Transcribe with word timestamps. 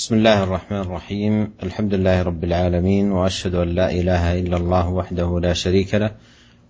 بسم 0.00 0.14
الله 0.14 0.42
الرحمن 0.42 0.80
الرحيم. 0.80 1.52
الحمد 1.62 1.94
لله 1.94 2.22
رب 2.22 2.44
العالمين 2.44 3.12
وأشهد 3.12 3.54
أن 3.54 3.68
لا 3.68 3.90
إله 3.92 4.38
إلا 4.38 4.56
الله 4.56 4.88
وحده 4.88 5.40
لا 5.40 5.52
شريك 5.52 5.94
له 5.94 6.10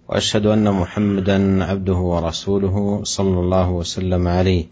وأشهد 0.08 0.46
أن 0.46 0.70
محمدا 0.70 1.64
عبده 1.64 1.94
ورسوله 1.94 3.00
صلى 3.04 3.40
الله 3.40 3.70
وسلم 3.70 4.28
عليه 4.28 4.64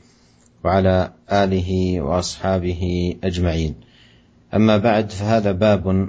وعلى 0.65 1.13
آله 1.33 2.01
وأصحابه 2.01 3.15
أجمعين. 3.25 3.75
أما 4.55 4.77
بعد 4.77 5.11
فهذا 5.11 5.53
باب 5.53 6.09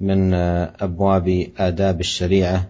من 0.00 0.34
أبواب 0.80 1.46
آداب 1.58 2.00
الشريعة 2.00 2.68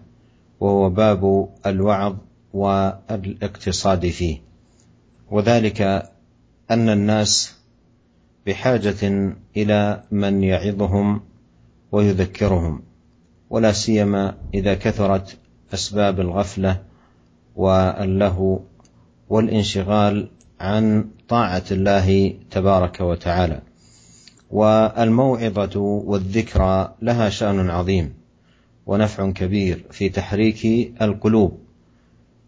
وهو 0.59 0.89
باب 0.89 1.49
الوعظ 1.65 2.15
والاقتصاد 2.53 4.09
فيه. 4.09 4.37
وذلك 5.31 5.81
أن 6.71 6.89
الناس 6.89 7.56
بحاجة 8.47 9.31
إلى 9.57 10.03
من 10.11 10.43
يعظهم 10.43 11.21
ويذكرهم 11.91 12.81
ولا 13.49 13.71
سيما 13.71 14.37
إذا 14.53 14.73
كثرت 14.75 15.37
أسباب 15.73 16.19
الغفلة 16.19 16.81
واللهو 17.55 18.59
والانشغال 19.29 20.29
عن 20.59 21.09
طاعة 21.27 21.63
الله 21.71 22.33
تبارك 22.51 23.01
وتعالى. 23.01 23.61
والموعظة 24.51 25.79
والذكرى 25.79 26.95
لها 27.01 27.29
شأن 27.29 27.69
عظيم 27.69 28.13
ونفع 28.85 29.31
كبير 29.31 29.85
في 29.91 30.09
تحريك 30.09 30.65
القلوب 31.01 31.59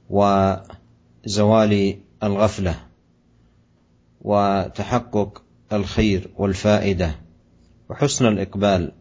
وزوال 0.09 1.97
الغفلة 2.23 2.75
وتحقق 4.21 5.43
الخير 5.73 6.29
والفائدة 6.37 7.15
وحسن 7.89 8.25
الإقبال 8.25 8.91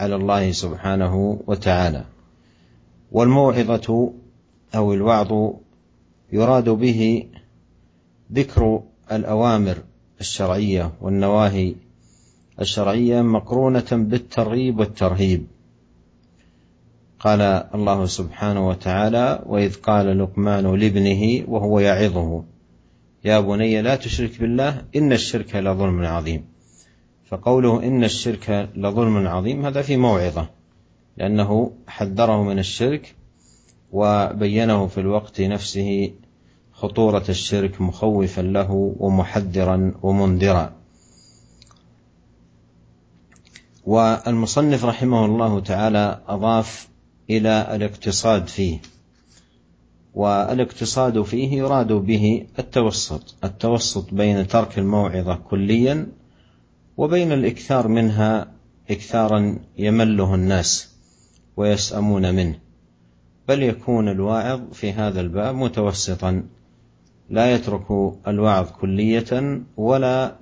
على 0.00 0.14
الله 0.14 0.52
سبحانه 0.52 1.40
وتعالى. 1.46 2.04
والموعظة 3.12 4.12
أو 4.74 4.92
الوعظ 4.92 5.52
يراد 6.32 6.68
به 6.68 7.26
ذكر 8.32 8.82
الأوامر 9.12 9.76
الشرعية 10.20 10.92
والنواهي 11.00 11.74
الشرعية 12.60 13.22
مقرونة 13.22 13.88
بالترغيب 13.92 14.78
والترهيب. 14.78 15.46
قال 17.20 17.40
الله 17.74 18.06
سبحانه 18.06 18.68
وتعالى 18.68 19.42
وإذ 19.46 19.74
قال 19.74 20.18
لقمان 20.18 20.76
لابنه 20.76 21.44
وهو 21.48 21.78
يعظه 21.78 22.44
يا 23.24 23.40
بني 23.40 23.82
لا 23.82 23.96
تشرك 23.96 24.40
بالله 24.40 24.82
إن 24.96 25.12
الشرك 25.12 25.56
لظلم 25.56 26.04
عظيم. 26.04 26.44
فقوله 27.30 27.82
إن 27.82 28.04
الشرك 28.04 28.68
لظلم 28.76 29.26
عظيم 29.26 29.66
هذا 29.66 29.82
في 29.82 29.96
موعظة 29.96 30.48
لأنه 31.16 31.72
حذره 31.86 32.42
من 32.42 32.58
الشرك 32.58 33.14
وبينه 33.92 34.86
في 34.86 35.00
الوقت 35.00 35.40
نفسه 35.40 36.12
خطورة 36.72 37.24
الشرك 37.28 37.80
مخوفا 37.80 38.40
له 38.40 38.94
ومحذرا 38.98 39.94
ومنذرا. 40.02 40.72
والمصنف 43.86 44.84
رحمه 44.84 45.24
الله 45.24 45.60
تعالى 45.60 46.20
أضاف 46.28 46.88
إلى 47.30 47.76
الاقتصاد 47.76 48.46
فيه. 48.46 48.78
والاقتصاد 50.14 51.22
فيه 51.22 51.58
يراد 51.58 51.92
به 51.92 52.46
التوسط 52.58 53.34
التوسط 53.44 54.14
بين 54.14 54.46
ترك 54.46 54.78
الموعظة 54.78 55.34
كليا 55.34 56.06
وبين 56.96 57.32
الإكثار 57.32 57.88
منها 57.88 58.52
اكثارا 58.90 59.58
يمله 59.78 60.34
الناس 60.34 60.94
ويسأمون 61.56 62.34
منه. 62.34 62.58
بل 63.48 63.62
يكون 63.62 64.08
الواعظ 64.08 64.60
في 64.72 64.92
هذا 64.92 65.20
الباب 65.20 65.54
متوسطا 65.54 66.42
لا 67.30 67.54
يترك 67.54 68.14
الوعظ 68.28 68.70
كلية 68.70 69.60
ولا 69.76 70.36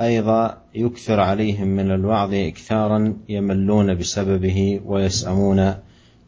أيضا 0.00 0.62
يكثر 0.74 1.20
عليهم 1.20 1.68
من 1.68 1.90
الوعظ 1.90 2.34
اكثارا 2.34 3.16
يملون 3.28 3.94
بسببه 3.94 4.80
ويسأمون 4.84 5.74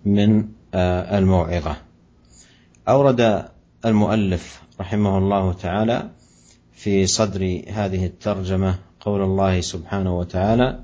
من 0.05 0.45
الموعظة. 0.75 1.77
أورد 2.91 3.45
المؤلف 3.85 4.63
رحمه 4.81 5.19
الله 5.19 5.53
تعالى 5.53 6.11
في 6.73 7.07
صدر 7.07 7.63
هذه 7.69 8.07
الترجمة 8.07 8.79
قول 9.01 9.23
الله 9.23 9.61
سبحانه 9.61 10.19
وتعالى 10.19 10.79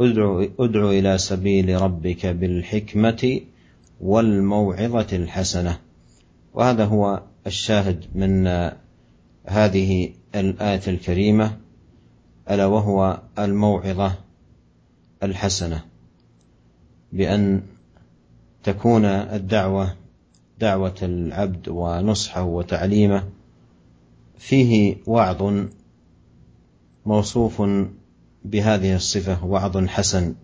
ادع, 0.00 0.46
ادع 0.60 0.90
إلى 0.90 1.18
سبيل 1.18 1.82
ربك 1.82 2.26
بالحكمة 2.26 3.40
والموعظة 4.00 5.06
الحسنة. 5.16 5.78
وهذا 6.54 6.84
هو 6.84 7.22
الشاهد 7.46 8.04
من 8.14 8.46
هذه 9.46 10.10
الآية 10.34 10.82
الكريمة 10.88 11.56
ألا 12.50 12.66
وهو 12.66 13.20
الموعظة 13.38 14.12
الحسنة 15.22 15.84
بأن 17.12 17.62
تكون 18.62 19.04
الدعوة 19.04 20.01
دعوة 20.62 20.94
العبد 21.02 21.68
ونصحه 21.68 22.42
وتعليمه 22.42 23.24
فيه 24.38 24.96
وعظ 25.06 25.66
موصوف 27.06 27.62
بهذه 28.44 28.96
الصفة 28.96 29.44
وعظ 29.44 29.76
حسن. 29.78 30.34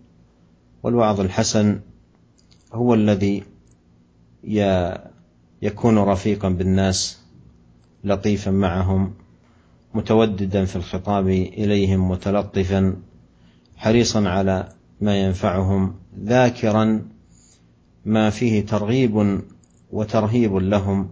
والوعظ 0.83 1.19
الحسن 1.19 1.79
هو 2.73 2.93
الذي 2.93 3.43
يكون 5.61 5.97
رفيقا 5.97 6.49
بالناس 6.49 7.19
لطيفا 8.03 8.51
معهم 8.51 9.13
متوددا 9.93 10.65
في 10.65 10.75
الخطاب 10.75 11.27
إليهم 11.27 12.11
متلطفا 12.11 12.95
حريصا 13.77 14.29
على 14.29 14.69
ما 15.01 15.17
ينفعهم 15.21 15.95
ذاكرا 16.19 17.05
ما 18.05 18.29
فيه 18.29 18.65
ترغيب 18.65 19.41
وترهيب 19.91 20.55
لهم 20.55 21.09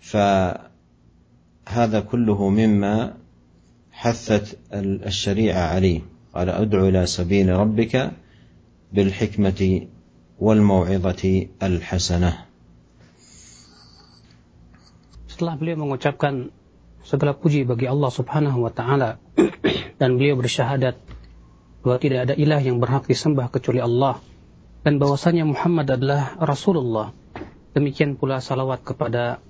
فهذا 0.00 2.00
كله 2.10 2.48
مما 2.48 3.14
حثت 3.92 4.58
الشريعه 5.06 5.62
عليه 5.74 6.00
قال 6.34 6.48
ادع 6.50 6.88
إلى 6.88 7.06
سبيل 7.06 7.48
ربك 7.50 8.10
بالحكمه 8.92 9.86
والموعظه 10.40 11.46
الحسنه 11.62 12.32
Setelah 15.34 15.58
beliau 15.58 15.82
mengucapkan 15.82 16.54
segala 17.02 17.34
puji 17.34 17.66
bagi 17.66 17.90
Allah 17.90 18.06
Subhanahu 18.06 18.62
wa 18.62 18.70
taala 18.70 19.18
dan 19.98 20.14
beliau 20.14 20.38
bersyahadat 20.38 20.94
bahwa 21.82 21.98
tidak 21.98 22.30
ada 22.30 22.34
ilah 22.38 22.62
yang 22.62 22.78
berhak 22.78 23.10
disembah 23.10 23.50
kecuali 23.50 23.82
Allah 23.82 24.22
dan 24.86 25.02
bahwasanya 25.02 25.42
Muhammad 25.42 25.90
adalah 25.90 26.38
Rasulullah 26.38 27.10
demikian 27.74 28.16
pula 28.16 28.38
salawat 28.40 28.86
kepada 28.86 29.42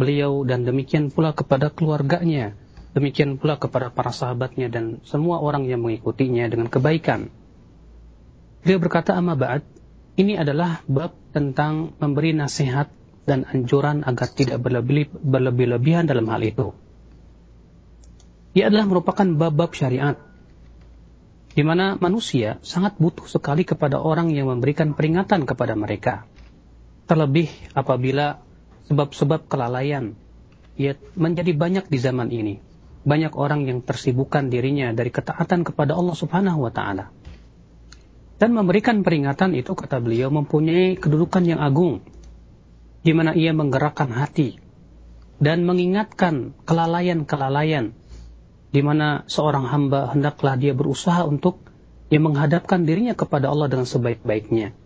beliau 0.00 0.42
dan 0.42 0.64
demikian 0.64 1.12
pula 1.12 1.36
kepada 1.36 1.68
keluarganya, 1.68 2.56
demikian 2.96 3.36
pula 3.36 3.60
kepada 3.60 3.92
para 3.92 4.10
sahabatnya 4.10 4.72
dan 4.72 5.04
semua 5.04 5.38
orang 5.38 5.68
yang 5.68 5.84
mengikutinya 5.84 6.48
dengan 6.48 6.72
kebaikan. 6.72 7.28
Beliau 8.64 8.80
berkata, 8.82 9.14
"Amma 9.14 9.36
ba'd, 9.38 9.62
ini 10.18 10.34
adalah 10.34 10.82
bab 10.90 11.14
tentang 11.30 11.94
memberi 12.02 12.34
nasihat 12.34 12.90
dan 13.28 13.44
anjuran 13.44 14.02
agar 14.08 14.32
tidak 14.32 14.64
berlebih-lebihan 15.20 16.08
dalam 16.08 16.24
hal 16.32 16.40
itu. 16.40 16.72
Ia 18.56 18.72
adalah 18.72 18.88
merupakan 18.88 19.28
bab-bab 19.36 19.76
syariat 19.76 20.16
di 21.52 21.62
mana 21.66 22.00
manusia 22.00 22.56
sangat 22.64 22.96
butuh 22.96 23.28
sekali 23.28 23.68
kepada 23.68 24.00
orang 24.00 24.32
yang 24.32 24.48
memberikan 24.48 24.96
peringatan 24.96 25.44
kepada 25.44 25.76
mereka 25.76 26.24
Terlebih 27.08 27.48
apabila 27.72 28.44
sebab-sebab 28.92 29.48
kelalaian 29.48 30.12
ya 30.76 30.92
menjadi 31.16 31.56
banyak 31.56 31.84
di 31.88 31.98
zaman 31.98 32.28
ini. 32.28 32.60
Banyak 33.08 33.32
orang 33.32 33.64
yang 33.64 33.80
tersibukkan 33.80 34.52
dirinya 34.52 34.92
dari 34.92 35.08
ketaatan 35.08 35.64
kepada 35.64 35.96
Allah 35.96 36.12
Subhanahu 36.12 36.68
wa 36.68 36.72
taala. 36.72 37.08
Dan 38.36 38.52
memberikan 38.52 39.00
peringatan 39.02 39.56
itu 39.56 39.72
kata 39.72 39.98
beliau 40.04 40.28
mempunyai 40.28 40.94
kedudukan 41.00 41.42
yang 41.48 41.58
agung 41.64 42.04
di 43.02 43.16
mana 43.16 43.34
ia 43.34 43.50
menggerakkan 43.50 44.14
hati 44.14 44.60
dan 45.42 45.66
mengingatkan 45.66 46.54
kelalaian-kelalaian 46.68 47.94
di 48.68 48.80
mana 48.84 49.26
seorang 49.26 49.66
hamba 49.66 50.12
hendaklah 50.12 50.54
dia 50.54 50.76
berusaha 50.76 51.24
untuk 51.24 51.66
dia 52.12 52.20
menghadapkan 52.22 52.84
dirinya 52.84 53.16
kepada 53.16 53.50
Allah 53.50 53.66
dengan 53.66 53.88
sebaik-baiknya 53.90 54.76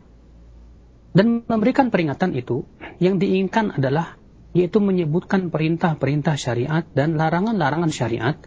dan 1.17 1.41
memberikan 1.49 1.89
peringatan 1.89 2.37
itu 2.37 2.67
yang 3.01 3.17
diinginkan 3.17 3.73
adalah 3.73 4.21
yaitu 4.53 4.81
menyebutkan 4.81 5.53
perintah-perintah 5.53 6.33
syariat 6.37 6.85
dan 6.93 7.17
larangan-larangan 7.17 7.93
syariat 7.93 8.37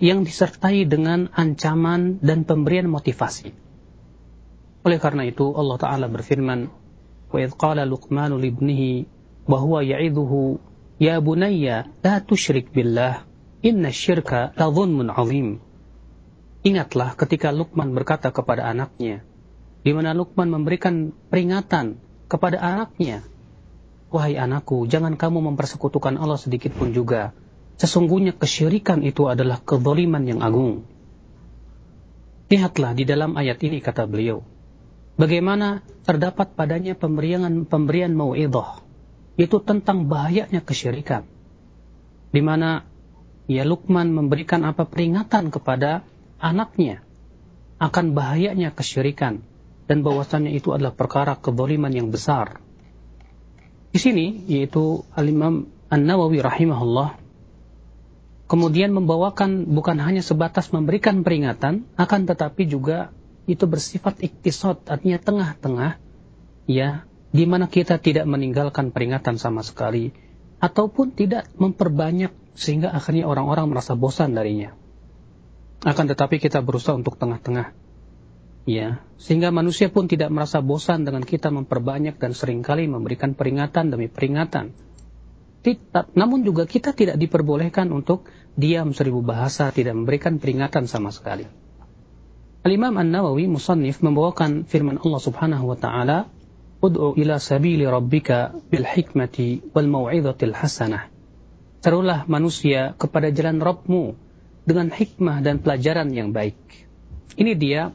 yang 0.00 0.24
disertai 0.24 0.88
dengan 0.88 1.28
ancaman 1.36 2.22
dan 2.24 2.48
pemberian 2.48 2.88
motivasi. 2.88 3.52
Oleh 4.80 4.96
karena 4.96 5.28
itu 5.28 5.52
Allah 5.52 5.76
Ta'ala 5.76 6.06
berfirman, 6.08 6.72
وَإِذْ 7.30 7.54
قَالَ 7.54 7.78
لُقْمَانُ 7.84 8.32
لِبْنِهِ 8.42 8.82
وَهُوَ 9.46 9.74
يَعِذُهُ 9.86 10.32
يَا 10.98 11.16
بُنَيَّ 11.20 11.66
لَا 12.02 12.14
تُشْرِكْ 12.18 12.74
بِاللَّهِ 12.74 13.14
إِنَّ 13.60 13.82
الشِّرْكَ 13.86 14.56
لَظُلْمٌ 14.56 14.98
عَظِيمٌ 15.10 15.48
Ingatlah 16.60 17.16
ketika 17.16 17.52
Luqman 17.52 17.92
berkata 17.96 18.32
kepada 18.32 18.68
anaknya, 18.68 19.24
di 19.85 19.93
mana 19.93 20.17
Luqman 20.17 20.49
memberikan 20.49 21.13
peringatan 21.29 22.01
kepada 22.25 22.57
anaknya, 22.57 23.21
Wahai 24.09 24.33
anakku, 24.33 24.89
jangan 24.89 25.13
kamu 25.13 25.53
mempersekutukan 25.53 26.17
Allah 26.17 26.41
sedikit 26.41 26.73
pun 26.73 26.89
juga. 26.95 27.37
Sesungguhnya 27.77 28.33
kesyirikan 28.33 29.05
itu 29.05 29.29
adalah 29.29 29.61
kezaliman 29.61 30.25
yang 30.25 30.39
agung. 30.41 30.87
Lihatlah 32.47 32.95
di 32.95 33.03
dalam 33.03 33.35
ayat 33.35 33.61
ini 33.61 33.83
kata 33.83 34.07
beliau. 34.09 34.41
Bagaimana 35.19 35.83
terdapat 36.07 36.55
padanya 36.55 36.95
pemberian 36.95 37.67
pemberian 37.67 38.15
mau'idah. 38.15 38.81
Itu 39.35 39.59
tentang 39.59 40.07
bahayanya 40.07 40.63
kesyirikan. 40.63 41.27
Di 42.31 42.39
mana 42.39 42.87
ya 43.51 43.67
Luqman 43.67 44.15
memberikan 44.15 44.63
apa 44.63 44.87
peringatan 44.87 45.51
kepada 45.51 46.07
anaknya 46.39 47.03
akan 47.83 48.15
bahayanya 48.15 48.71
kesyirikan 48.71 49.43
dan 49.85 50.01
bahwasannya 50.01 50.53
itu 50.53 50.73
adalah 50.73 50.93
perkara 50.93 51.37
kezaliman 51.37 51.93
yang 51.93 52.09
besar. 52.09 52.61
Di 53.93 53.99
sini 54.01 54.43
yaitu 54.49 55.05
Al-Imam 55.15 55.71
An-Nawawi 55.87 56.41
rahimahullah 56.41 57.25
kemudian 58.45 58.93
membawakan 58.93 59.73
bukan 59.73 59.97
hanya 60.01 60.21
sebatas 60.21 60.69
memberikan 60.69 61.25
peringatan, 61.25 61.89
akan 61.97 62.21
tetapi 62.29 62.69
juga 62.69 63.13
itu 63.45 63.65
bersifat 63.69 64.21
iktisod, 64.21 64.85
artinya 64.89 65.21
tengah-tengah, 65.21 66.01
ya, 66.65 67.05
di 67.33 67.45
mana 67.45 67.69
kita 67.69 68.01
tidak 68.01 68.25
meninggalkan 68.25 68.89
peringatan 68.89 69.37
sama 69.37 69.61
sekali, 69.61 70.13
ataupun 70.61 71.13
tidak 71.13 71.49
memperbanyak 71.57 72.33
sehingga 72.55 72.95
akhirnya 72.95 73.27
orang-orang 73.27 73.69
merasa 73.69 73.93
bosan 73.93 74.33
darinya. 74.33 74.73
Akan 75.85 76.09
tetapi 76.09 76.41
kita 76.41 76.65
berusaha 76.65 76.97
untuk 76.97 77.19
tengah-tengah. 77.19 77.84
Ya, 78.65 79.05
sehingga 79.21 79.53
manusia 79.53 79.93
pun 79.93 80.09
tidak 80.09 80.33
merasa 80.33 80.57
bosan 80.57 81.05
dengan 81.05 81.21
kita 81.21 81.53
memperbanyak 81.53 82.17
dan 82.17 82.33
sering 82.33 82.65
kali 82.65 82.89
memberikan 82.89 83.37
peringatan 83.37 83.93
demi 83.93 84.09
peringatan 84.09 84.73
namun 86.13 86.45
juga 86.45 86.69
kita 86.69 86.93
tidak 86.93 87.17
diperbolehkan 87.17 87.89
untuk 87.89 88.29
diam 88.53 88.93
seribu 88.93 89.25
bahasa, 89.25 89.73
tidak 89.73 89.97
memberikan 89.97 90.37
peringatan 90.37 90.85
sama 90.85 91.09
sekali. 91.09 91.49
Al-Imam 92.61 92.93
An-Nawawi 92.93 93.49
Musannif 93.49 94.01
membawakan 94.05 94.69
firman 94.69 95.01
Allah 95.01 95.21
Subhanahu 95.21 95.65
wa 95.73 95.77
taala, 95.77 96.29
"Ud'u 96.81 97.17
ila 97.17 97.41
sabili 97.41 97.85
rabbika 97.85 98.53
bil 98.69 98.85
hikmati 98.85 99.73
wal 99.73 99.89
mau'izatil 99.89 100.53
hasanah." 100.53 101.09
Serulah 101.81 102.25
manusia 102.25 102.97
kepada 102.97 103.29
jalan 103.29 103.61
Rabbmu 103.61 104.17
dengan 104.65 104.89
hikmah 104.89 105.45
dan 105.45 105.61
pelajaran 105.61 106.09
yang 106.09 106.33
baik. 106.33 106.57
Ini 107.37 107.53
dia 107.53 107.93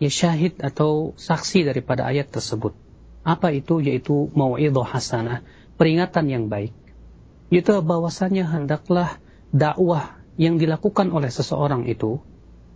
ya 0.00 0.10
syahid 0.10 0.58
atau 0.64 1.12
saksi 1.14 1.68
daripada 1.68 2.08
ayat 2.08 2.32
tersebut. 2.32 2.72
Apa 3.22 3.52
itu? 3.52 3.84
Yaitu 3.84 4.32
mau'izah 4.32 4.88
hasanah, 4.88 5.44
peringatan 5.76 6.26
yang 6.32 6.44
baik 6.48 6.72
itu 7.50 7.74
bahwasanya 7.82 8.46
hendaklah 8.46 9.18
dakwah 9.50 10.16
yang 10.38 10.56
dilakukan 10.56 11.10
oleh 11.10 11.28
seseorang 11.28 11.84
itu 11.90 12.22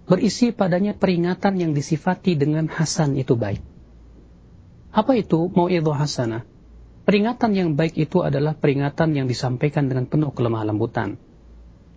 berisi 0.05 0.53
padanya 0.53 0.93
peringatan 0.93 1.57
yang 1.57 1.73
disifati 1.73 2.37
dengan 2.37 2.69
hasan 2.69 3.17
itu 3.17 3.39
baik. 3.39 3.63
Apa 4.93 5.17
itu 5.17 5.49
mau'idhah 5.49 5.97
hasanah? 5.97 6.43
Peringatan 7.05 7.53
yang 7.57 7.71
baik 7.77 7.97
itu 7.97 8.21
adalah 8.21 8.57
peringatan 8.57 9.17
yang 9.17 9.27
disampaikan 9.29 9.89
dengan 9.89 10.09
penuh 10.09 10.33
kelemah 10.33 10.65
lembutan. 10.65 11.17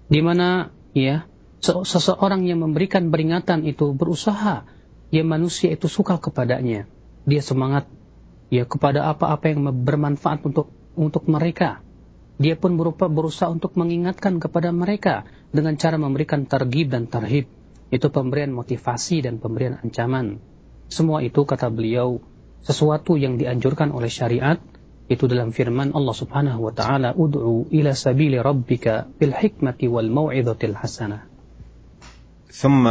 Di 0.07 0.23
mana 0.23 0.71
ya 0.95 1.27
seseorang 1.63 2.45
yang 2.47 2.63
memberikan 2.63 3.09
peringatan 3.11 3.65
itu 3.65 3.91
berusaha 3.91 4.67
ya 5.13 5.23
manusia 5.23 5.73
itu 5.73 5.87
suka 5.91 6.19
kepadanya. 6.19 6.87
Dia 7.27 7.43
semangat 7.43 7.87
ya 8.47 8.63
kepada 8.63 9.07
apa-apa 9.11 9.51
yang 9.51 9.67
bermanfaat 9.83 10.43
untuk 10.47 10.71
untuk 10.95 11.27
mereka 11.27 11.85
dia 12.37 12.53
pun 12.53 12.77
berupa 12.77 13.09
berusaha 13.09 13.49
untuk 13.49 13.73
mengingatkan 13.73 14.37
kepada 14.37 14.69
mereka 14.69 15.25
dengan 15.49 15.73
cara 15.73 15.97
memberikan 15.97 16.45
targib 16.45 16.93
dan 16.93 17.09
tarhib. 17.09 17.49
Itu 17.89 18.13
pemberian 18.13 18.53
motivasi 18.53 19.25
dan 19.25 19.41
pemberian 19.41 19.81
ancaman. 19.81 20.37
Semua 20.85 21.25
itu 21.25 21.49
kata 21.49 21.73
beliau 21.73 22.21
sesuatu 22.61 23.17
yang 23.17 23.41
dianjurkan 23.41 23.89
oleh 23.89 24.11
syariat 24.11 24.61
itu 25.07 25.23
dalam 25.25 25.55
firman 25.55 25.95
Allah 25.95 26.13
Subhanahu 26.13 26.67
wa 26.67 26.73
taala 26.75 27.15
ud'u 27.15 27.71
ila 27.73 27.95
sabili 27.95 28.37
rabbika 28.37 29.07
bil 29.17 29.33
hikmati 29.33 29.89
wal 29.89 30.07
mau'izatil 30.07 30.77
hasanah. 30.77 31.25
ثم 32.57 32.89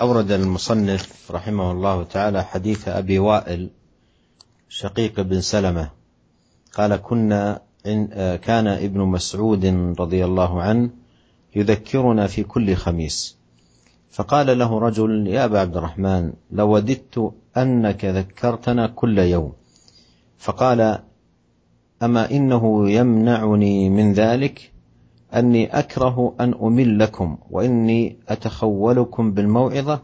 أورد 0.00 0.30
المصنف 0.30 1.30
رحمه 1.30 1.72
الله 1.72 2.04
تعالى 2.04 2.44
حديث 2.44 2.88
أبي 2.88 3.18
وائل 3.18 3.70
شقيق 4.68 5.20
بن 5.20 5.40
سلمة. 5.40 5.90
قال 6.74 6.96
كنا 6.96 7.60
آه، 7.86 8.36
كان 8.36 8.66
ابن 8.66 9.00
مسعود 9.00 9.66
رضي 10.00 10.24
الله 10.24 10.62
عنه 10.62 10.90
يذكرنا 11.56 12.26
في 12.26 12.42
كل 12.42 12.74
خميس. 12.74 13.36
فقال 14.10 14.58
له 14.58 14.78
رجل 14.78 15.26
يا 15.26 15.44
أبا 15.44 15.60
عبد 15.60 15.76
الرحمن 15.76 16.32
لوددت 16.50 17.32
أنك 17.56 18.04
ذكرتنا 18.04 18.86
كل 18.86 19.18
يوم 19.18 19.52
فقال 20.38 20.98
أما 22.02 22.30
إنه 22.30 22.90
يمنعني 22.90 23.90
من 23.90 24.12
ذلك؟ 24.12 24.72
أني 25.34 25.78
أكره 25.78 26.34
أن 26.40 26.54
املكم 26.62 27.38
وإني 27.50 28.16
أتخولكم 28.28 29.32
بالموعظة 29.32 30.00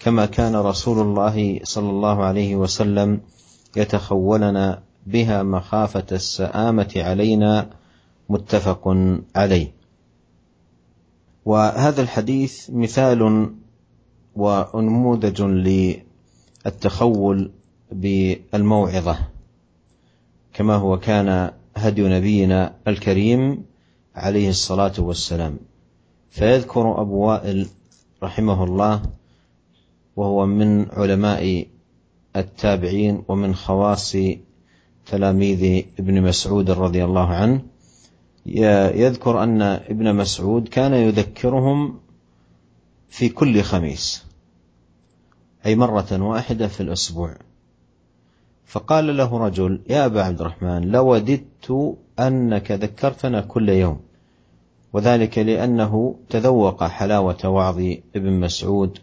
كما 0.00 0.26
كان 0.26 0.56
رسول 0.56 1.00
الله 1.00 1.60
صلى 1.62 1.90
الله 1.90 2.24
عليه 2.24 2.56
وسلم 2.56 3.20
يتخولنا 3.76 4.82
بها 5.06 5.42
مخافة 5.42 6.06
السآمة 6.12 6.92
علينا 6.96 7.70
متفق 8.28 8.96
عليه. 9.36 9.72
وهذا 11.44 12.02
الحديث 12.02 12.70
مثال 12.70 13.50
ونموذج 14.36 15.42
للتخول 16.64 17.50
بالموعظة 17.92 19.18
كما 20.52 20.74
هو 20.74 20.98
كان 20.98 21.50
هدي 21.76 22.02
نبينا 22.08 22.74
الكريم 22.88 23.64
عليه 24.14 24.48
الصلاة 24.48 24.92
والسلام. 24.98 25.58
فيذكر 26.30 27.00
أبو 27.00 27.16
وائل 27.16 27.68
رحمه 28.22 28.64
الله 28.64 29.02
وهو 30.16 30.46
من 30.46 30.90
علماء 30.90 31.66
التابعين 32.36 33.22
ومن 33.28 33.54
خواص 33.54 34.16
تلاميذ 35.06 35.84
ابن 35.98 36.22
مسعود 36.22 36.70
رضي 36.70 37.04
الله 37.04 37.28
عنه. 37.28 37.62
يذكر 38.96 39.42
أن 39.42 39.62
ابن 39.62 40.14
مسعود 40.14 40.68
كان 40.68 40.94
يذكرهم 40.94 42.00
في 43.08 43.28
كل 43.28 43.62
خميس 43.62 44.24
أي 45.66 45.76
مرة 45.76 46.22
واحدة 46.22 46.68
في 46.68 46.80
الأسبوع. 46.80 47.36
فقال 48.66 49.16
له 49.16 49.38
رجل 49.38 49.80
يا 49.90 50.06
أبا 50.06 50.22
عبد 50.22 50.40
الرحمن 50.40 50.82
لوددت 50.90 51.96
أنك 52.18 52.72
ذكرتنا 52.72 53.40
كل 53.40 53.68
يوم 53.68 54.00
وذلك 54.92 55.38
لأنه 55.38 56.16
تذوق 56.30 56.84
حلاوة 56.84 57.48
وعظ 57.48 57.78
ابن 58.16 58.32
مسعود 58.32 58.98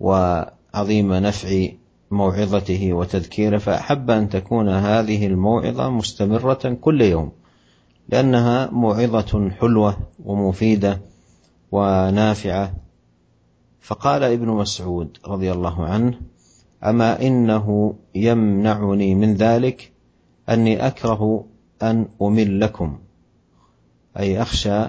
وعظيم 0.00 1.14
نفع 1.14 1.66
موعظته 2.10 2.92
وتذكيره 2.92 3.58
فأحب 3.58 4.10
أن 4.10 4.28
تكون 4.28 4.68
هذه 4.68 5.26
الموعظة 5.26 5.90
مستمرة 5.90 6.78
كل 6.80 7.02
يوم 7.02 7.32
لأنها 8.08 8.70
موعظة 8.70 9.50
حلوة 9.50 9.96
ومفيدة 10.24 11.00
ونافعة. 11.72 12.74
فقال 13.80 14.22
ابن 14.22 14.48
مسعود 14.48 15.18
رضي 15.26 15.52
الله 15.52 15.84
عنه 15.84 16.20
أما 16.84 17.22
إنه 17.22 17.94
يمنعني 18.14 19.14
من 19.14 19.34
ذلك 19.34 19.92
أني 20.48 20.86
أكره 20.86 21.44
أن 21.82 22.08
أملكم 22.22 22.98
أي 24.18 24.42
أخشى 24.42 24.84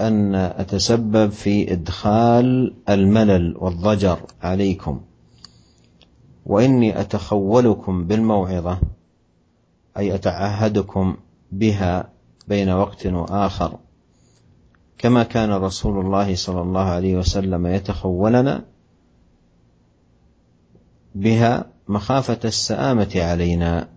أن 0.00 0.34
أتسبب 0.34 1.30
في 1.30 1.72
إدخال 1.72 2.74
الملل 2.88 3.56
والضجر 3.58 4.20
عليكم. 4.42 5.00
وإني 6.46 7.00
أتخولكم 7.00 8.06
بالموعظة 8.06 8.80
أي 9.96 10.14
أتعهدكم 10.14 11.16
بها 11.52 12.08
بين 12.48 12.70
وقت 12.70 13.06
وآخر. 13.06 13.78
كما 14.98 15.22
كان 15.22 15.50
رسول 15.50 16.04
الله 16.06 16.34
صلى 16.34 16.60
الله 16.60 16.80
عليه 16.84 17.16
وسلم 17.16 17.66
يتخولنا 17.66 18.64
بها 21.14 21.66
مخافة 21.88 22.38
السآمة 22.44 23.10
علينا. 23.16 23.93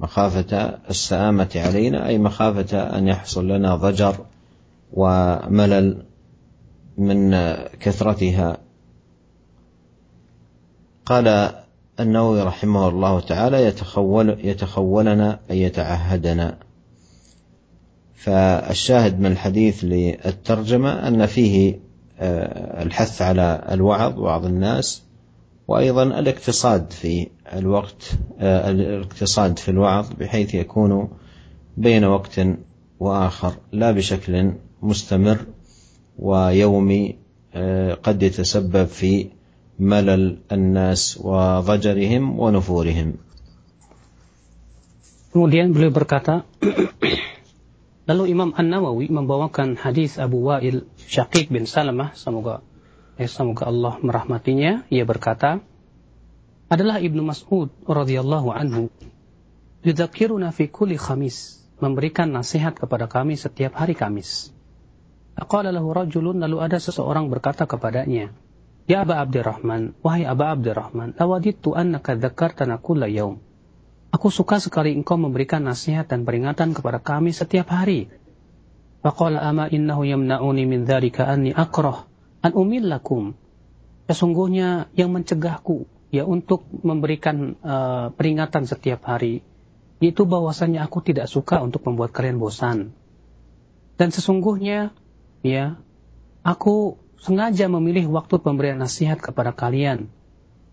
مخافة 0.00 0.78
السآمة 0.90 1.50
علينا 1.56 2.06
أي 2.06 2.18
مخافة 2.18 2.98
أن 2.98 3.08
يحصل 3.08 3.48
لنا 3.48 3.76
ضجر 3.76 4.16
وملل 4.92 6.02
من 6.98 7.30
كثرتها. 7.80 8.58
قال 11.06 11.54
النووي 12.00 12.42
رحمه 12.42 12.88
الله 12.88 13.20
تعالى 13.20 13.64
يتخول 13.64 14.38
يتخولنا 14.44 15.40
أي 15.50 15.62
يتعهدنا. 15.62 16.58
فالشاهد 18.14 19.20
من 19.20 19.26
الحديث 19.26 19.84
للترجمة 19.84 21.08
أن 21.08 21.26
فيه 21.26 21.80
آه، 22.22 22.82
الحث 22.82 23.22
على 23.22 23.68
الوعظ 23.70 24.18
وعظ 24.18 24.46
الناس 24.46 25.02
وأيضا 25.70 26.02
الاقتصاد 26.02 26.92
في 26.92 27.30
الوقت 27.52 28.10
آه، 28.38 28.70
الاقتصاد 28.70 29.58
في 29.58 29.68
الوعظ 29.68 30.10
بحيث 30.18 30.54
يكون 30.54 31.08
بين 31.76 32.04
وقت 32.04 32.40
وآخر 33.00 33.52
لا 33.72 33.92
بشكل 33.92 34.52
مستمر 34.82 35.38
ويومي 36.18 37.16
آه، 37.54 37.94
قد 37.94 38.22
يتسبب 38.22 38.84
في 38.84 39.30
ملل 39.78 40.38
الناس 40.52 41.20
وضجرهم 41.22 42.40
ونفورهم. 42.40 43.14
Kemudian 45.30 45.70
beliau 45.70 45.94
berkata, 45.94 46.42
lalu 48.10 48.34
Imam 48.34 48.50
An-Nawawi 48.58 49.06
membawakan 49.06 49.78
hadis 49.78 50.18
Abu 50.18 50.50
Wa'il 50.50 50.90
Syaqiq 50.98 51.54
bin 51.54 51.70
Salamah, 51.70 52.10
semoga 52.18 52.66
eh, 53.20 53.28
semoga 53.28 53.68
Allah 53.68 54.00
merahmatinya, 54.00 54.88
ia 54.88 55.04
berkata, 55.04 55.60
adalah 56.72 57.02
Ibnu 57.02 57.20
Mas'ud 57.20 57.68
radhiyallahu 57.84 58.48
anhu 58.48 58.88
yudzakiruna 59.84 60.54
fi 60.56 60.72
kulli 60.72 60.96
khamis 60.96 61.60
memberikan 61.80 62.32
nasihat 62.32 62.76
kepada 62.76 63.08
kami 63.08 63.36
setiap 63.36 63.76
hari 63.76 63.96
Kamis. 63.96 64.52
Aqala 65.34 65.72
lahu 65.72 65.96
rajulun 65.96 66.36
lalu 66.36 66.60
ada 66.60 66.76
seseorang 66.76 67.32
berkata 67.32 67.64
kepadanya, 67.64 68.32
Ya 68.84 69.06
Aba 69.06 69.24
Abdurrahman, 69.24 69.96
wahai 70.04 70.28
Aba 70.28 70.52
Abdurrahman, 70.52 71.16
lawadittu 71.16 71.72
annaka 71.72 72.18
dzakartana 72.18 72.76
kulla 72.76 73.08
yaum. 73.08 73.40
Aku 74.10 74.28
suka 74.28 74.58
sekali 74.58 74.92
engkau 74.92 75.16
memberikan 75.16 75.62
nasihat 75.62 76.10
dan 76.10 76.26
peringatan 76.26 76.74
kepada 76.74 76.98
kami 76.98 77.30
setiap 77.30 77.70
hari. 77.70 78.10
Faqala 79.00 79.40
ama 79.40 79.70
innahu 79.70 80.04
yamna'uni 80.04 80.66
min 80.66 80.84
dzalika 80.84 81.24
anni 81.24 81.54
akrah 81.54 82.09
an 82.40 82.52
umillakum. 82.56 83.36
Sesungguhnya 84.10 84.90
yang 84.98 85.14
mencegahku 85.14 85.86
ya 86.10 86.26
untuk 86.26 86.66
memberikan 86.82 87.54
uh, 87.62 88.10
peringatan 88.10 88.66
setiap 88.66 89.06
hari 89.06 89.46
yaitu 90.00 90.24
bahwasanya 90.24 90.88
aku 90.88 91.04
tidak 91.04 91.28
suka 91.28 91.60
untuk 91.60 91.84
membuat 91.84 92.10
kalian 92.16 92.40
bosan. 92.40 92.96
Dan 94.00 94.08
sesungguhnya 94.08 94.96
ya 95.44 95.76
aku 96.40 96.96
sengaja 97.20 97.68
memilih 97.68 98.08
waktu 98.08 98.40
pemberian 98.40 98.80
nasihat 98.80 99.20
kepada 99.20 99.52
kalian. 99.52 100.08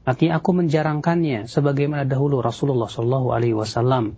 Artinya 0.08 0.40
aku 0.40 0.56
menjarangkannya 0.56 1.52
sebagaimana 1.52 2.08
dahulu 2.08 2.40
Rasulullah 2.40 2.88
Shallallahu 2.88 3.36
Alaihi 3.36 3.60
Wasallam 3.60 4.16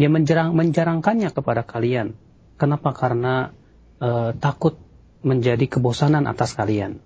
dia 0.00 0.08
menjarang 0.08 0.56
menjarangkannya 0.56 1.28
kepada 1.36 1.68
kalian. 1.68 2.16
Kenapa? 2.56 2.96
Karena 2.96 3.52
uh, 4.00 4.32
takut 4.40 4.80
menjadi 5.22 5.66
kebosanan 5.66 6.26
atas 6.30 6.54
kalian. 6.54 7.02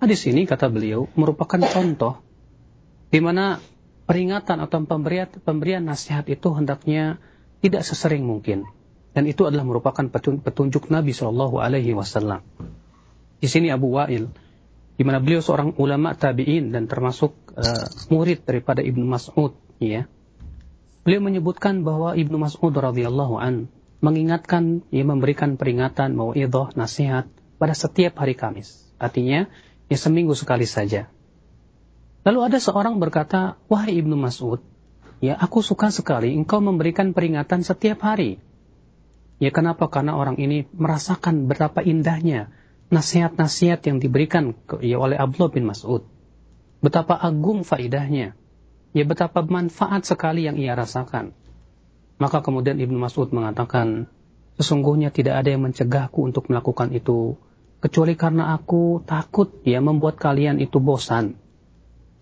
Hadis 0.00 0.24
ini 0.28 0.44
kata 0.44 0.68
beliau 0.68 1.08
merupakan 1.16 1.60
contoh 1.60 2.20
di 3.08 3.22
mana 3.22 3.62
peringatan 4.04 4.60
atau 4.60 4.84
pemberian, 4.84 5.28
pemberian 5.30 5.84
nasihat 5.86 6.28
itu 6.28 6.52
hendaknya 6.52 7.16
tidak 7.64 7.86
sesering 7.86 8.26
mungkin 8.26 8.68
dan 9.14 9.30
itu 9.30 9.46
adalah 9.46 9.62
merupakan 9.62 10.04
petunjuk 10.42 10.90
Nabi 10.90 11.14
Shallallahu 11.14 11.62
Alaihi 11.62 11.94
Wasallam. 11.94 12.42
Di 13.38 13.46
sini 13.46 13.70
Abu 13.70 13.94
Wa'il, 13.94 14.26
di 14.98 15.02
mana 15.06 15.22
beliau 15.22 15.38
seorang 15.38 15.78
ulama 15.78 16.18
tabi'in 16.18 16.74
dan 16.74 16.90
termasuk 16.90 17.30
uh, 17.54 17.86
murid 18.10 18.42
daripada 18.42 18.82
Ibnu 18.82 19.06
Mas'ud, 19.06 19.54
ya. 19.78 20.10
Beliau 21.06 21.22
menyebutkan 21.22 21.86
bahwa 21.86 22.18
Ibnu 22.18 22.42
Mas'ud 22.42 22.74
radhiyallahu 22.74 23.38
an 23.38 23.70
mengingatkan, 24.04 24.84
ia 24.92 25.02
memberikan 25.08 25.56
peringatan, 25.56 26.12
mauidhah, 26.12 26.76
nasihat 26.76 27.24
pada 27.56 27.72
setiap 27.72 28.20
hari 28.20 28.36
Kamis. 28.36 28.84
Artinya, 29.00 29.48
ya 29.88 29.96
seminggu 29.96 30.36
sekali 30.36 30.68
saja. 30.68 31.08
Lalu 32.28 32.40
ada 32.52 32.58
seorang 32.60 33.00
berkata, 33.00 33.56
Wahai 33.72 33.96
Ibnu 34.04 34.16
Mas'ud, 34.20 34.60
ya 35.24 35.40
aku 35.40 35.64
suka 35.64 35.88
sekali 35.88 36.36
engkau 36.36 36.60
memberikan 36.60 37.16
peringatan 37.16 37.64
setiap 37.64 38.04
hari. 38.04 38.40
Ya 39.40 39.48
kenapa? 39.48 39.88
Karena 39.88 40.16
orang 40.16 40.36
ini 40.36 40.68
merasakan 40.72 41.48
betapa 41.48 41.80
indahnya 41.80 42.52
nasihat-nasihat 42.92 43.80
yang 43.88 43.98
diberikan 43.98 44.54
ya, 44.84 45.00
oleh 45.00 45.16
Abdullah 45.16 45.52
bin 45.52 45.64
Mas'ud. 45.64 46.04
Betapa 46.84 47.16
agung 47.16 47.64
faidahnya. 47.64 48.36
Ya 48.94 49.04
betapa 49.08 49.42
manfaat 49.42 50.06
sekali 50.06 50.46
yang 50.46 50.54
ia 50.54 50.78
rasakan. 50.78 51.34
Maka 52.18 52.40
kemudian 52.40 52.78
Ibnu 52.78 52.94
Mas'ud 52.98 53.30
mengatakan, 53.34 54.06
sesungguhnya 54.54 55.10
tidak 55.10 55.42
ada 55.42 55.48
yang 55.50 55.66
mencegahku 55.66 56.22
untuk 56.22 56.46
melakukan 56.46 56.94
itu, 56.94 57.34
kecuali 57.82 58.14
karena 58.14 58.54
aku 58.54 59.02
takut 59.02 59.60
ya 59.66 59.82
membuat 59.82 60.16
kalian 60.16 60.62
itu 60.62 60.78
bosan. 60.78 61.36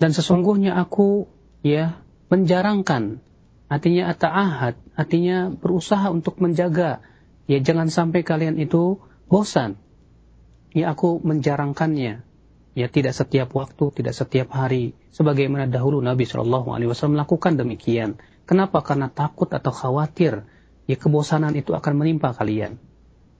Dan 0.00 0.10
sesungguhnya 0.10 0.74
aku 0.74 1.28
ya 1.62 2.02
menjarangkan, 2.32 3.20
artinya 3.68 4.10
ata'ahad, 4.10 4.74
artinya 4.96 5.52
berusaha 5.52 6.08
untuk 6.10 6.40
menjaga, 6.40 7.04
ya 7.46 7.60
jangan 7.60 7.92
sampai 7.92 8.24
kalian 8.24 8.56
itu 8.58 8.98
bosan. 9.28 9.76
Ya 10.72 10.96
aku 10.96 11.20
menjarangkannya, 11.20 12.24
ya 12.72 12.86
tidak 12.88 13.12
setiap 13.12 13.52
waktu, 13.52 13.92
tidak 13.92 14.16
setiap 14.16 14.48
hari, 14.56 14.96
sebagaimana 15.12 15.68
dahulu 15.68 16.00
Nabi 16.00 16.24
Shallallahu 16.24 16.72
Alaihi 16.72 16.88
Wasallam 16.88 17.20
melakukan 17.20 17.60
demikian. 17.60 18.16
Kenapa? 18.44 18.82
Karena 18.82 19.08
takut 19.08 19.48
atau 19.50 19.70
khawatir 19.70 20.44
ya 20.90 20.96
kebosanan 20.98 21.54
itu 21.54 21.72
akan 21.72 21.94
menimpa 21.94 22.34
kalian. 22.34 22.78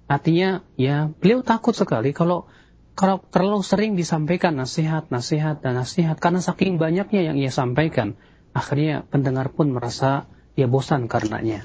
Artinya 0.07 0.63
ya 0.79 1.11
beliau 1.11 1.41
takut 1.43 1.75
sekali 1.75 2.15
kalau 2.15 2.47
kalau 2.93 3.25
terlalu 3.33 3.65
sering 3.65 3.97
disampaikan 3.97 4.53
nasihat, 4.53 5.09
nasihat 5.09 5.65
dan 5.65 5.81
nasihat 5.81 6.21
karena 6.21 6.45
saking 6.45 6.77
banyaknya 6.77 7.33
yang 7.33 7.37
ia 7.41 7.49
sampaikan, 7.49 8.21
akhirnya 8.53 9.09
pendengar 9.09 9.49
pun 9.49 9.73
merasa 9.73 10.29
ya 10.53 10.69
bosan 10.69 11.09
karenanya. 11.09 11.65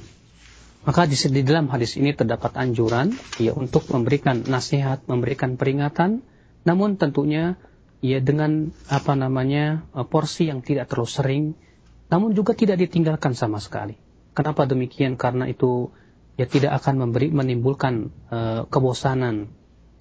Maka 0.87 1.03
di, 1.03 1.19
di 1.19 1.43
dalam 1.43 1.67
hadis 1.67 1.99
ini 1.99 2.15
terdapat 2.15 2.55
anjuran 2.55 3.11
ya 3.43 3.51
untuk 3.51 3.91
memberikan 3.91 4.47
nasihat, 4.47 5.03
memberikan 5.03 5.59
peringatan, 5.59 6.23
namun 6.63 6.95
tentunya 6.95 7.59
ya 7.99 8.23
dengan 8.23 8.71
apa 8.87 9.19
namanya 9.19 9.83
porsi 10.07 10.47
yang 10.47 10.63
tidak 10.63 10.87
terlalu 10.87 11.11
sering 11.11 11.43
namun 12.12 12.36
juga 12.36 12.52
tidak 12.52 12.76
ditinggalkan 12.76 13.32
sama 13.32 13.56
sekali. 13.56 13.96
Kenapa 14.36 14.68
demikian? 14.68 15.16
Karena 15.16 15.48
itu 15.48 15.92
ya 16.36 16.44
tidak 16.44 16.80
akan 16.80 17.08
memberi 17.08 17.28
menimbulkan 17.32 18.12
uh, 18.32 18.64
kebosanan 18.68 19.52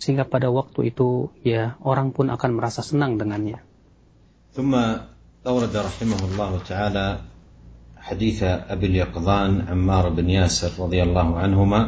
sehingga 0.01 0.25
pada 0.28 0.50
waktu 0.50 0.92
itu 0.92 1.32
ya 1.46 1.80
orang 1.84 2.12
pun 2.12 2.28
akan 2.32 2.51
merasa 2.58 2.84
senang 2.84 3.16
dengannya. 3.16 3.63
ثم 4.51 4.75
أورد 5.48 5.72
رحمه 5.72 6.20
الله 6.28 6.51
تعالى 6.68 7.08
حديث 8.04 8.40
أبي 8.68 8.86
اليقظان 8.92 9.72
عمار 9.72 10.12
بن 10.12 10.28
ياسر 10.28 10.75
رضي 10.75 11.00
الله 11.08 11.28
عنهما 11.40 11.82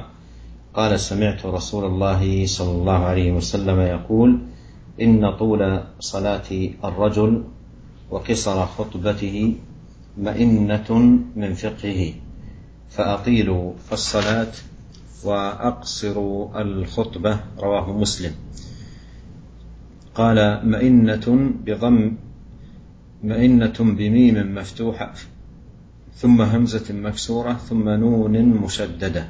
قال 0.71 0.91
سمعت 0.95 1.43
رسول 1.43 1.83
الله 1.91 2.47
صلى 2.47 2.71
الله 2.71 2.99
عليه 3.03 3.29
وسلم 3.35 3.79
يقول 3.79 4.29
إن 4.95 5.19
طول 5.35 5.61
صلاة 5.99 6.49
الرجل 6.83 7.31
وقصر 8.11 8.57
خطبته 8.65 9.35
مئنة 10.18 11.18
من 11.36 11.54
فقهه. 11.54 12.12
فأطيلوا 12.88 13.72
الصلاة 13.92 14.52
وأقصروا 15.24 16.62
الخطبة 16.62 17.40
رواه 17.58 17.98
مسلم. 17.98 18.32
قال 20.14 20.60
مئنة 20.64 21.52
بضم 21.64 22.12
مئنة 23.22 23.74
بميم 23.78 24.54
مفتوحة 24.54 25.14
ثم 26.14 26.42
همزة 26.42 26.94
مكسورة 26.94 27.52
ثم 27.52 27.88
نون 27.88 28.44
مشددة 28.44 29.28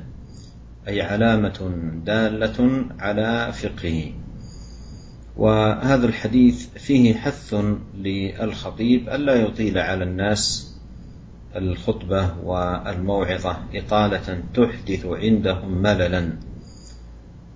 أي 0.88 1.02
علامة 1.02 1.73
دالة 2.04 2.85
على 2.99 3.52
فقهه. 3.52 4.12
وهذا 5.37 6.07
الحديث 6.07 6.68
فيه 6.68 7.14
حث 7.14 7.54
للخطيب 7.95 9.09
ألا 9.09 9.35
يطيل 9.35 9.78
على 9.78 10.04
الناس 10.04 10.75
الخطبة 11.58 12.34
والموعظة 12.44 13.56
إطالة 13.74 14.42
تحدث 14.54 15.06
عندهم 15.06 15.82
مللا 15.82 16.32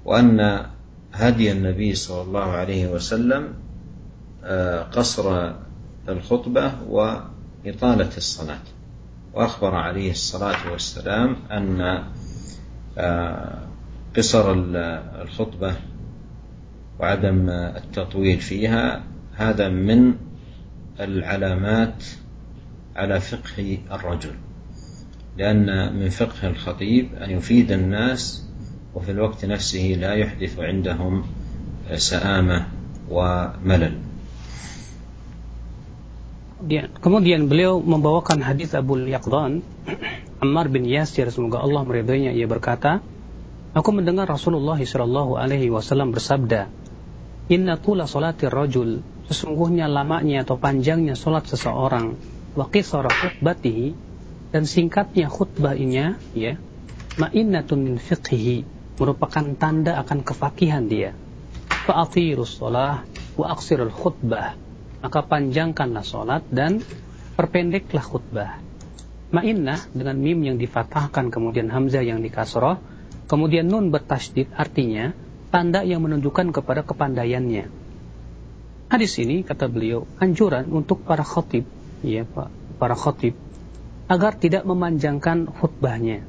وأن 0.04 0.66
هدي 1.12 1.52
النبي 1.52 1.94
صلى 1.94 2.23
الله 2.23 2.44
عليه 2.44 2.87
وسلم 2.87 3.54
قصر 4.92 5.52
الخطبة 6.09 6.73
وإطالة 6.88 8.16
الصلاة. 8.16 8.62
وأخبر 9.35 9.75
عليه 9.75 10.11
الصلاة 10.11 10.73
والسلام 10.73 11.37
أن 11.50 12.02
قصر 14.16 14.52
الخطبة 15.23 15.75
وعدم 17.00 17.50
التطويل 17.50 18.40
فيها 18.40 19.04
هذا 19.35 19.68
من 19.68 20.14
العلامات 21.00 22.04
على 22.98 23.20
فقه 23.20 23.77
الرجل 23.92 24.36
لأن 25.38 25.94
من 25.94 26.10
فقه 26.10 26.48
الخطيب 26.48 27.13
أن 27.22 27.30
يفيد 27.30 27.72
الناس 27.72 28.46
وفي 28.96 29.12
الوقت 29.12 29.46
نفسه 29.46 29.96
لا 30.01 30.13
يحدث 30.13 30.60
عندهم 30.60 31.24
سآمة 31.96 32.60
وملل 33.12 33.96
Kemudian 37.06 37.46
beliau 37.46 37.77
membawakan 37.77 38.42
hadis 38.42 38.74
Abu 38.74 38.98
Yaqdan 38.98 39.62
Ammar 40.42 40.74
bin 40.74 40.89
Yasir 40.89 41.30
semoga 41.30 41.62
Allah 41.62 41.86
meridhoinya 41.86 42.34
ia 42.34 42.50
berkata 42.50 43.06
Aku 43.77 43.94
mendengar 43.94 44.25
Rasulullah 44.25 44.74
Shallallahu 44.82 45.38
alaihi 45.38 45.70
wasallam 45.70 46.18
bersabda 46.18 46.66
Inna 47.54 47.77
tula 47.77 48.10
salati 48.10 48.50
rajul 48.50 49.06
sesungguhnya 49.30 49.86
lamanya 49.86 50.42
atau 50.42 50.58
panjangnya 50.58 51.13
salat 51.13 51.46
seseorang 51.46 52.18
wa 52.52 52.68
khutbatihi 52.68 53.87
dan 54.52 54.68
singkatnya 54.68 55.32
khutbahnya 55.32 56.21
ya 56.37 56.61
ma'innatun 57.16 57.78
min 57.80 57.97
fiqhihi 57.97 58.64
merupakan 59.00 59.44
tanda 59.56 59.97
akan 60.04 60.21
kefakihan 60.21 60.85
dia. 60.85 61.16
Fa'athirus 61.88 62.61
shalah 62.61 63.02
wa 63.35 63.47
aqsirul 63.50 63.90
khutbah 63.90 64.54
maka 65.02 65.21
panjangkanlah 65.26 66.06
salat 66.06 66.47
dan 66.49 66.78
perpendeklah 67.35 68.04
khutbah. 68.04 68.62
Ma'innah 69.32 69.90
dengan 69.90 70.14
mim 70.21 70.38
yang 70.47 70.56
difatahkan 70.61 71.32
kemudian 71.32 71.73
hamzah 71.73 72.04
yang 72.06 72.23
dikasroh 72.23 72.78
kemudian 73.26 73.66
nun 73.66 73.90
bertasydid 73.90 74.52
artinya 74.54 75.16
tanda 75.50 75.82
yang 75.82 76.04
menunjukkan 76.04 76.54
kepada 76.54 76.87
kepandaiannya. 76.87 77.66
Hadis 78.92 79.16
ini 79.18 79.40
kata 79.40 79.73
beliau 79.73 80.04
anjuran 80.21 80.68
untuk 80.68 81.00
para 81.02 81.25
khatib, 81.25 81.64
ya 82.02 82.26
Pak, 82.26 82.50
para 82.76 82.99
khatib 82.99 83.38
agar 84.11 84.37
tidak 84.37 84.68
memanjangkan 84.68 85.49
khutbahnya. 85.49 86.26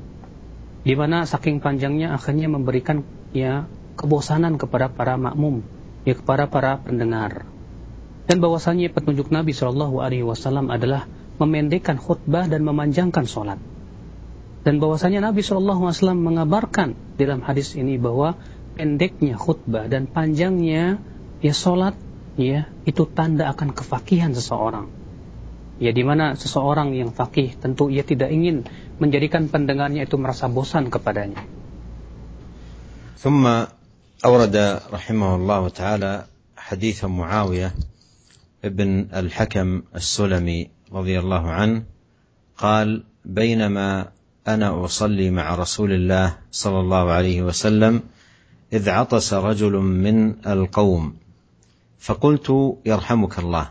Di 0.83 0.93
mana 0.95 1.27
saking 1.27 1.59
panjangnya 1.59 2.15
akhirnya 2.15 2.47
memberikan 2.47 3.03
ya 3.35 3.67
kebosanan 3.99 4.55
kepada 4.55 4.87
para 4.87 5.19
makmum, 5.19 5.65
ya 6.07 6.15
kepada 6.15 6.47
para 6.47 6.79
pendengar. 6.79 7.43
Dan 8.23 8.39
bahwasanya 8.39 8.87
petunjuk 8.87 9.27
Nabi 9.35 9.51
Shallallahu 9.51 9.99
alaihi 9.99 10.23
wasallam 10.23 10.71
adalah 10.71 11.11
memendekkan 11.43 11.99
khutbah 11.99 12.47
dan 12.47 12.63
memanjangkan 12.63 13.27
sholat. 13.27 13.59
Dan 14.63 14.79
bahwasanya 14.79 15.19
Nabi 15.19 15.43
Shallallahu 15.43 15.91
alaihi 15.91 15.99
wasallam 15.99 16.21
mengabarkan 16.23 16.95
dalam 17.19 17.43
hadis 17.43 17.75
ini 17.75 17.99
bahwa 17.99 18.39
pendeknya 18.79 19.35
khutbah 19.35 19.91
dan 19.91 20.07
panjangnya 20.07 21.03
ya 21.43 21.51
solat 21.51 21.99
ya 22.39 22.71
itu 22.87 23.03
tanda 23.05 23.51
akan 23.51 23.75
kefakihan 23.75 24.31
seseorang 24.31 25.02
ya 25.78 25.94
di 25.94 26.02
mana 26.02 26.34
seseorang 26.34 26.92
yang 26.94 27.14
fakih 27.14 27.54
tentu 27.54 27.86
ia 27.88 28.02
tidak 28.02 28.34
ingin 28.34 28.66
menjadikan 28.98 29.46
pendengarnya 29.46 30.04
itu 30.06 30.18
merasa 30.18 30.50
bosan 30.50 30.90
kepadanya 30.90 31.42
ثم 33.18 33.42
أورد 34.24 34.56
رحمه 34.94 35.30
الله 35.34 35.62
تعالى 35.68 36.12
حديث 36.56 37.04
معاوية 37.04 37.74
ابن 38.64 39.10
الحكم 39.10 39.82
السلمي 39.94 40.70
رضي 40.92 41.18
الله 41.18 41.44
عنه 41.50 41.82
قال 42.58 43.02
بينما 43.24 44.14
أنا 44.48 44.84
أصلي 44.84 45.30
مع 45.30 45.54
رسول 45.54 45.92
الله 45.92 46.38
صلى 46.50 46.80
الله 46.80 47.04
عليه 47.10 47.42
وسلم 47.42 48.02
إذ 48.72 48.88
عطس 48.88 49.34
رجل 49.34 49.72
من 49.72 50.46
القوم 50.46 51.16
فقلت 51.98 52.78
يرحمك 52.86 53.38
الله 53.38 53.66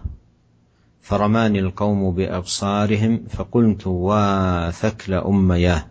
فرماني 1.03 1.61
القوم 1.61 2.15
بأبصارهم 2.15 3.25
فقلت 3.31 3.87
واثكل 3.87 5.15
أمياه 5.15 5.87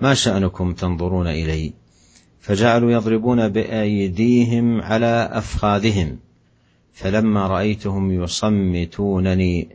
ما 0.00 0.14
شأنكم 0.14 0.72
تنظرون 0.72 1.26
إلي؟ 1.26 1.72
فجعلوا 2.40 2.92
يضربون 2.92 3.48
بأيديهم 3.48 4.82
على 4.82 5.28
أفخاذهم 5.32 6.18
فلما 6.92 7.46
رأيتهم 7.46 8.22
يصمتونني 8.22 9.68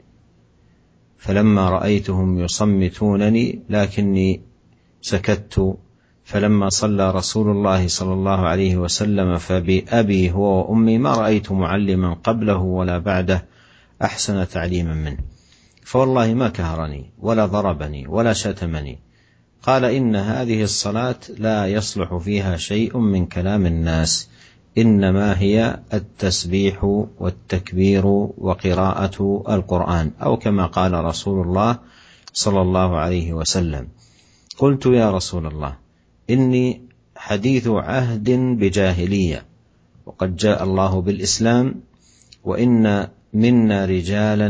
فلما 1.17 1.69
رأيتهم 1.69 2.39
يصمتونني 2.39 3.59
لكني 3.69 4.41
سكت. 5.01 5.77
فلما 6.23 6.69
صلى 6.69 7.11
رسول 7.11 7.51
الله 7.51 7.87
صلى 7.87 8.13
الله 8.13 8.39
عليه 8.39 8.77
وسلم 8.77 9.37
فبأبي 9.37 10.31
هو 10.31 10.59
وأمي 10.59 10.97
ما 10.97 11.13
رأيت 11.13 11.51
معلما 11.51 12.13
قبله 12.13 12.57
ولا 12.57 12.97
بعده 12.97 13.45
أحسن 14.01 14.47
تعليما 14.47 14.93
منه. 14.93 15.17
فوالله 15.83 16.33
ما 16.33 16.49
كهرني 16.49 17.11
ولا 17.19 17.45
ضربني 17.45 18.07
ولا 18.07 18.33
شتمني. 18.33 18.99
قال 19.63 19.85
إن 19.85 20.15
هذه 20.15 20.63
الصلاة 20.63 21.19
لا 21.37 21.67
يصلح 21.67 22.17
فيها 22.17 22.57
شيء 22.57 22.97
من 22.97 23.25
كلام 23.25 23.65
الناس 23.65 24.29
إنما 24.77 25.39
هي 25.39 25.79
التسبيح 25.93 26.83
والتكبير 27.19 28.05
وقراءة 28.37 29.43
القرآن 29.49 30.11
أو 30.21 30.37
كما 30.37 30.65
قال 30.65 30.93
رسول 30.93 31.47
الله 31.47 31.79
صلى 32.33 32.61
الله 32.61 32.97
عليه 32.97 33.33
وسلم. 33.33 33.87
قلت 34.57 34.85
يا 34.85 35.11
رسول 35.11 35.47
الله 35.47 35.75
إني 36.29 36.81
حديث 37.15 37.67
عهد 37.67 38.29
بجاهلية 38.31 39.45
وقد 40.05 40.35
جاء 40.35 40.63
الله 40.63 41.01
بالإسلام 41.01 41.75
وإن 42.43 43.07
منا 43.33 43.85
رجالا 43.85 44.47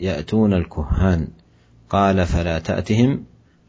يأتون 0.00 0.52
الكهان. 0.52 1.28
قال 1.90 2.26
فلا 2.26 2.58
تأتهم. 2.58 3.24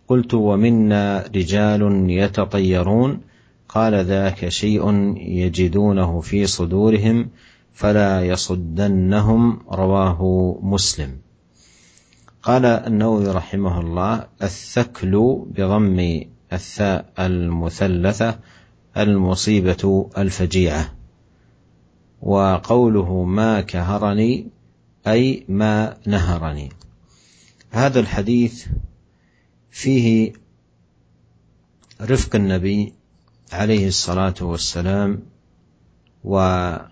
قلت 0.07 0.33
ومنا 0.33 1.25
رجال 1.35 2.09
يتطيرون. 2.09 3.21
قال 3.69 4.05
ذاك 4.05 4.49
شيء 4.49 5.15
يجدونه 5.17 6.21
في 6.21 6.45
صدورهم 6.45 7.29
فلا 7.73 8.25
يصدنهم. 8.25 9.59
رواه 9.71 10.59
مسلم. 10.61 11.17
قال 12.43 12.65
النووي 12.65 13.27
رحمه 13.27 13.79
الله 13.79 14.27
الثكل 14.43 15.43
بضم 15.57 16.21
الثاء 16.53 17.13
المثلثة 17.19 18.39
المصيبة 18.97 20.09
الفجيعة. 20.17 20.94
وقوله 22.25 23.23
ما 23.23 23.61
كهرني 23.61 24.47
أي 25.07 25.45
ما 25.49 25.97
نهرني. 26.07 26.69
هذا 27.71 27.99
الحديث 27.99 28.67
فيه 29.71 30.33
رفق 32.01 32.35
النبي 32.35 32.93
عليه 33.51 33.87
الصلاة 33.87 34.33
والسلام 34.41 35.21
وحسن 36.23 36.87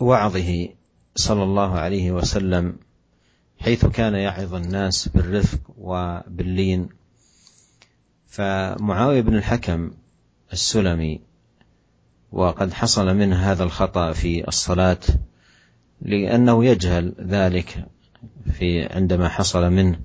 وعظه 0.00 0.68
صلى 1.16 1.42
الله 1.42 1.78
عليه 1.78 2.12
وسلم 2.12 2.76
حيث 3.58 3.86
كان 3.86 4.14
يعظ 4.14 4.54
الناس 4.54 5.08
بالرفق 5.08 5.60
وباللين. 5.78 6.88
فمعاوية 8.26 9.20
بن 9.20 9.34
الحكم 9.34 9.90
السلمي 10.52 11.27
وقد 12.32 12.72
حصل 12.72 13.14
منه 13.16 13.36
هذا 13.36 13.64
الخطأ 13.64 14.12
في 14.12 14.48
الصلاة 14.48 14.98
لأنه 16.02 16.64
يجهل 16.64 17.14
ذلك 17.20 17.86
في 18.52 18.86
عندما 18.86 19.28
حصل 19.28 19.70
منه 19.70 19.98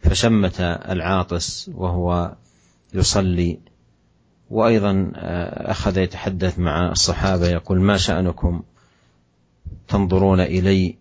فشمت 0.00 0.60
العاطس 0.60 1.70
وهو 1.74 2.34
يصلي. 2.94 3.58
وأيضا 4.50 5.12
أخذ 5.14 5.98
يتحدث 5.98 6.58
مع 6.58 6.90
الصحابة 6.90 7.48
يقول 7.48 7.80
ما 7.80 7.96
شأنكم 7.96 8.62
تنظرون 9.88 10.40
إلي؟ 10.40 10.96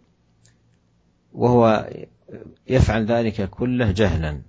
وهو 1.33 1.89
يفعل 2.67 3.05
ذلك 3.05 3.49
كله 3.49 3.91
جهلا. 3.91 4.41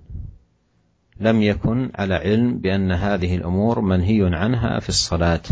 لم 1.20 1.42
يكن 1.42 1.90
على 1.94 2.14
علم 2.14 2.58
بأن 2.58 2.92
هذه 2.92 3.36
الأمور 3.36 3.80
منهي 3.80 4.36
عنها 4.36 4.80
في 4.80 4.88
الصلاة. 4.88 5.42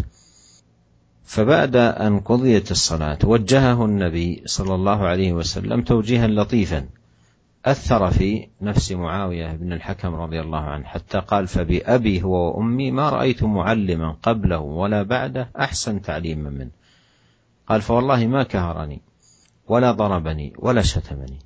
فبعد 1.31 1.77
أن 1.77 2.21
قضيت 2.21 2.71
الصلاة 2.71 3.19
وجهه 3.25 3.85
النبي 3.85 4.43
صلى 4.47 4.75
الله 4.75 5.07
عليه 5.07 5.33
وسلم 5.33 5.83
توجيها 5.83 6.27
لطيفا. 6.27 6.89
أثر 7.65 8.11
في 8.11 8.49
نفس 8.63 8.93
معاوية 8.93 9.53
بن 9.53 9.73
الحكم 9.73 10.15
رضي 10.15 10.41
الله 10.41 10.59
عنه 10.61 10.85
حتى 10.85 11.19
قال 11.19 11.47
فبأبي 11.47 12.23
هو 12.23 12.59
وأمي 12.59 12.91
ما 12.91 13.11
رأيت 13.11 13.43
معلما 13.43 14.17
قبله 14.23 14.59
ولا 14.59 15.03
بعده 15.03 15.51
أحسن 15.59 16.03
تعليما 16.03 16.51
منه. 16.51 16.71
قال 17.69 17.83
فوالله 17.83 18.27
ما 18.27 18.43
كهرني 18.43 19.01
ولا 19.69 19.93
ضربني 19.93 20.53
ولا 20.59 20.83
شتمني. 20.83 21.39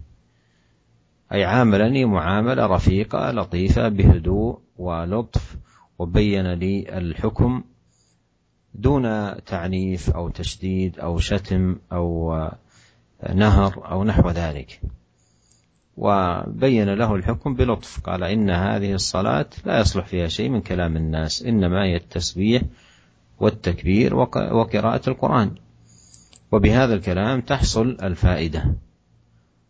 أي 1.33 1.45
عاملني 1.45 2.05
معاملة 2.05 2.67
رفيقة 2.67 3.31
لطيفة 3.31 3.89
بهدوء 3.89 4.59
ولطف 4.79 5.57
وبين 5.99 6.53
لي 6.53 6.99
الحكم 6.99 7.63
دون 8.75 9.35
تعنيف 9.45 10.11
أو 10.11 10.29
تشديد 10.29 10.99
أو 10.99 11.19
شتم 11.19 11.77
أو 11.93 12.35
نهر 13.35 13.91
أو 13.91 14.05
نحو 14.05 14.31
ذلك. 14.31 14.81
وبين 15.97 16.95
له 16.95 17.15
الحكم 17.15 17.55
بلطف 17.55 18.01
قال 18.01 18.25
إن 18.25 18.51
هذه 18.51 18.93
الصلاة 18.93 19.47
لا 19.65 19.81
يصلح 19.81 20.07
فيها 20.07 20.29
شيء 20.29 20.49
من 20.49 20.61
كلام 20.61 20.97
الناس 20.97 21.43
إنما 21.43 21.85
هي 21.85 21.97
التسبيح 21.97 22.63
والتكبير 23.41 24.15
وقراءة 24.15 25.11
القرآن. 25.11 25.55
وبهذا 26.53 26.95
الكلام 26.95 27.41
تحصل 27.41 27.97
الفائدة 28.03 28.75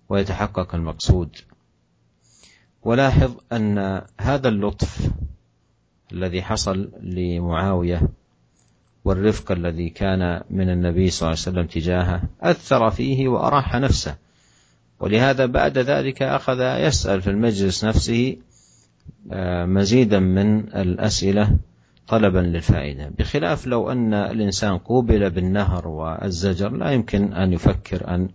ويتحقق 0.08 0.74
المقصود. 0.74 1.36
ولاحظ 2.82 3.34
أن 3.52 4.02
هذا 4.20 4.48
اللطف 4.48 5.10
الذي 6.12 6.42
حصل 6.42 6.90
لمعاوية 7.00 8.08
والرفق 9.04 9.52
الذي 9.52 9.90
كان 9.90 10.42
من 10.50 10.70
النبي 10.70 11.10
صلى 11.10 11.28
الله 11.28 11.40
عليه 11.46 11.50
وسلم 11.50 11.66
تجاهه 11.66 12.22
أثر 12.42 12.90
فيه 12.90 13.28
وأراح 13.28 13.76
نفسه. 13.76 14.16
ولهذا 15.00 15.46
بعد 15.46 15.78
ذلك 15.78 16.22
أخذ 16.22 16.60
يسأل 16.60 17.22
في 17.22 17.30
المجلس 17.30 17.84
نفسه 17.84 18.36
آه، 19.32 19.64
مزيدا 19.64 20.18
من 20.18 20.58
الأسئلة 20.58 21.56
طلبا 22.08 22.38
للفائدة. 22.38 23.10
بخلاف 23.18 23.66
لو 23.66 23.92
أن 23.92 24.14
الإنسان 24.14 24.78
قوبل 24.78 25.30
بالنهر 25.30 25.88
والزجر 25.88 26.72
لا 26.72 26.90
يمكن 26.90 27.32
أن 27.32 27.52
يفكر 27.52 28.14
أن 28.14 28.28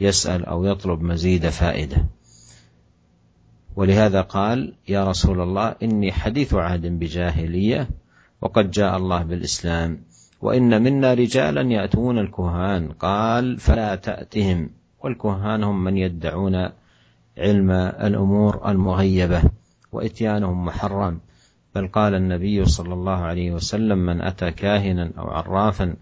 يسأل 0.00 0.44
أو 0.44 0.64
يطلب 0.64 1.02
مزيد 1.02 1.48
فائدة. 1.48 1.96
ولهذا 3.76 4.20
قال 4.20 4.74
يا 4.88 5.08
رسول 5.08 5.40
الله 5.40 5.74
إني 5.82 6.12
حديث 6.12 6.54
عهد 6.54 6.86
بجاهلية 6.86 7.88
وقد 8.44 8.70
جاء 8.70 8.96
الله 8.96 9.22
بالإسلام. 9.22 9.98
وإن 10.40 10.82
منا 10.82 11.14
رجالا 11.14 11.62
يأتون 11.62 12.18
الكهان. 12.18 12.88
قال 12.88 13.58
فلا 13.58 13.94
تأتهم. 13.94 14.70
والكهان 15.00 15.64
هم 15.64 15.84
من 15.84 15.96
يدعون 15.96 16.68
علم 17.38 17.70
الأمور 18.06 18.70
المغيبة 18.70 19.42
وإتيانهم 19.92 20.64
محرم. 20.64 21.20
بل 21.74 21.88
قال 21.88 22.14
النبي 22.14 22.64
صلى 22.64 22.94
الله 22.94 23.16
عليه 23.16 23.52
وسلم 23.52 23.98
من 23.98 24.20
أتى 24.20 24.50
كاهنا 24.50 25.10
أو 25.18 25.24
عرافا 25.24 25.96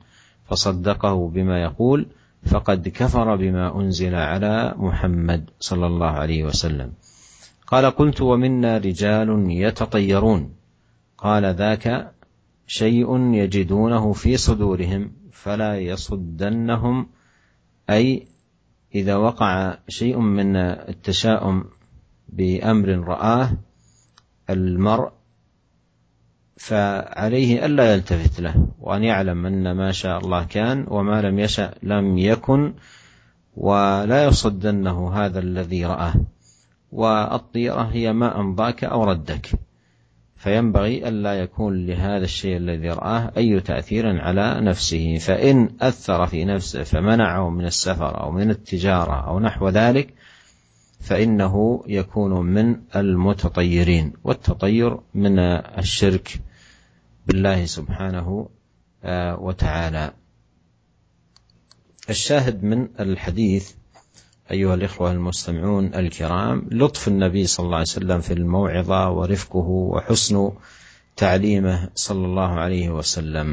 فصدقه 0.45 1.29
بما 1.29 1.63
يقول 1.63 2.07
فقد 2.47 2.89
كفر 2.89 3.37
بما 3.37 3.81
أنزل 3.81 4.15
على 4.15 4.75
محمد 4.77 5.51
صلى 5.61 5.87
الله 5.87 6.11
عليه 6.11 6.45
وسلم. 6.45 6.93
قال 7.67 7.87
قلت 7.87 8.21
ومنا 8.21 8.79
رجال 8.79 9.47
يتطيرون. 9.51 10.55
قال 11.19 11.45
ذاك 11.45 12.12
شيء 12.73 13.35
يجدونه 13.35 14.13
في 14.13 14.37
صدورهم 14.37 15.13
فلا 15.33 15.79
يصدنهم. 15.79 17.07
أي 17.91 18.27
إذا 18.95 19.17
وقع 19.17 19.79
شيء 19.89 20.19
من 20.19 20.57
التشاؤم 20.57 21.65
بأمر 22.29 22.89
رآه 22.89 23.51
المرء 24.51 25.13
فعليه 26.57 27.67
ألا 27.67 27.95
يلتفت 27.95 28.41
له 28.41 28.69
وأن 28.81 29.03
يعلم 29.05 29.47
أن 29.47 29.73
ما 29.73 29.93
شاء 29.93 30.19
الله 30.19 30.45
كان 30.45 30.87
وما 30.89 31.23
لم 31.23 31.39
يشأ 31.39 31.75
لم 31.83 32.19
يكن 32.19 32.75
ولا 33.57 34.25
يصدنه 34.25 35.13
هذا 35.13 35.39
الذي 35.39 35.87
رآه. 35.87 36.15
والطيرة 36.93 37.83
هي 37.83 38.13
ما 38.13 38.41
أمضاك 38.41 38.85
أو 38.85 39.05
ردك. 39.05 39.51
فينبغي 40.43 41.09
ألا 41.09 41.35
يكون 41.35 41.87
لهذا 41.87 42.25
الشيء 42.25 42.57
الذي 42.57 42.89
رآه 42.89 43.33
أي 43.37 43.61
تأثير 43.61 44.21
على 44.21 44.61
نفسه. 44.61 45.19
فإن 45.19 45.71
أثر 45.81 46.27
في 46.27 46.45
نفسه 46.45 46.83
فمنعه 46.83 47.51
من 47.51 47.65
السفر 47.65 48.21
أو 48.21 48.31
من 48.31 48.51
التجارة 48.51 49.29
أو 49.29 49.41
نحو 49.41 49.69
ذلك 49.69 50.15
فإنه 51.01 51.85
يكون 51.87 52.47
من 52.47 52.77
المتطيرين. 52.97 54.13
والتطير 54.25 54.99
من 55.15 55.39
الشرك 55.79 56.41
بالله 57.27 57.65
سبحانه 57.65 58.49
آه، 59.05 59.41
وتعالى. 59.41 60.13
الشاهد 62.11 62.65
من 62.65 62.89
الحديث 63.01 63.73
أيها 64.52 64.74
الإخوة 64.74 65.12
المستمعون 65.12 65.86
الكرام 65.96 66.68
لطف 66.72 67.08
النبي 67.08 67.48
صلى 67.48 67.66
الله 67.66 67.76
عليه 67.76 67.96
وسلم 68.00 68.20
في 68.20 68.34
الموعظة 68.34 69.12
ورفقه 69.12 69.68
وحسن 69.70 70.52
تعليمه 71.16 71.90
صلى 71.96 72.26
الله 72.26 72.50
عليه 72.50 72.88
وسلم 72.90 73.50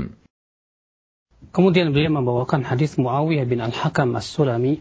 Kemudian 1.45 1.93
beliau 1.93 2.19
membawakan 2.19 2.65
hadis 2.65 2.97
Muawiyah 2.97 3.45
bin 3.45 3.61
Al-Hakam 3.61 4.17
As-Sulami 4.17 4.81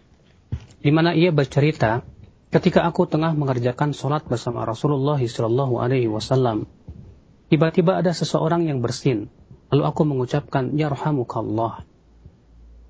di 0.81 0.89
mana 0.89 1.13
ia 1.13 1.29
bercerita 1.29 2.01
ketika 2.49 2.87
aku 2.87 3.05
tengah 3.05 3.37
mengerjakan 3.37 3.93
sholat 3.93 4.25
bersama 4.25 4.65
Rasulullah 4.65 5.21
Shallallahu 5.21 5.77
Alaihi 5.77 6.09
Wasallam 6.09 6.65
tiba-tiba 7.53 8.01
ada 8.01 8.15
seseorang 8.17 8.65
yang 8.65 8.81
bersin 8.81 9.29
lalu 9.69 9.83
aku 9.85 10.01
mengucapkan 10.07 10.73
ya 10.73 10.89
Allah 10.89 11.85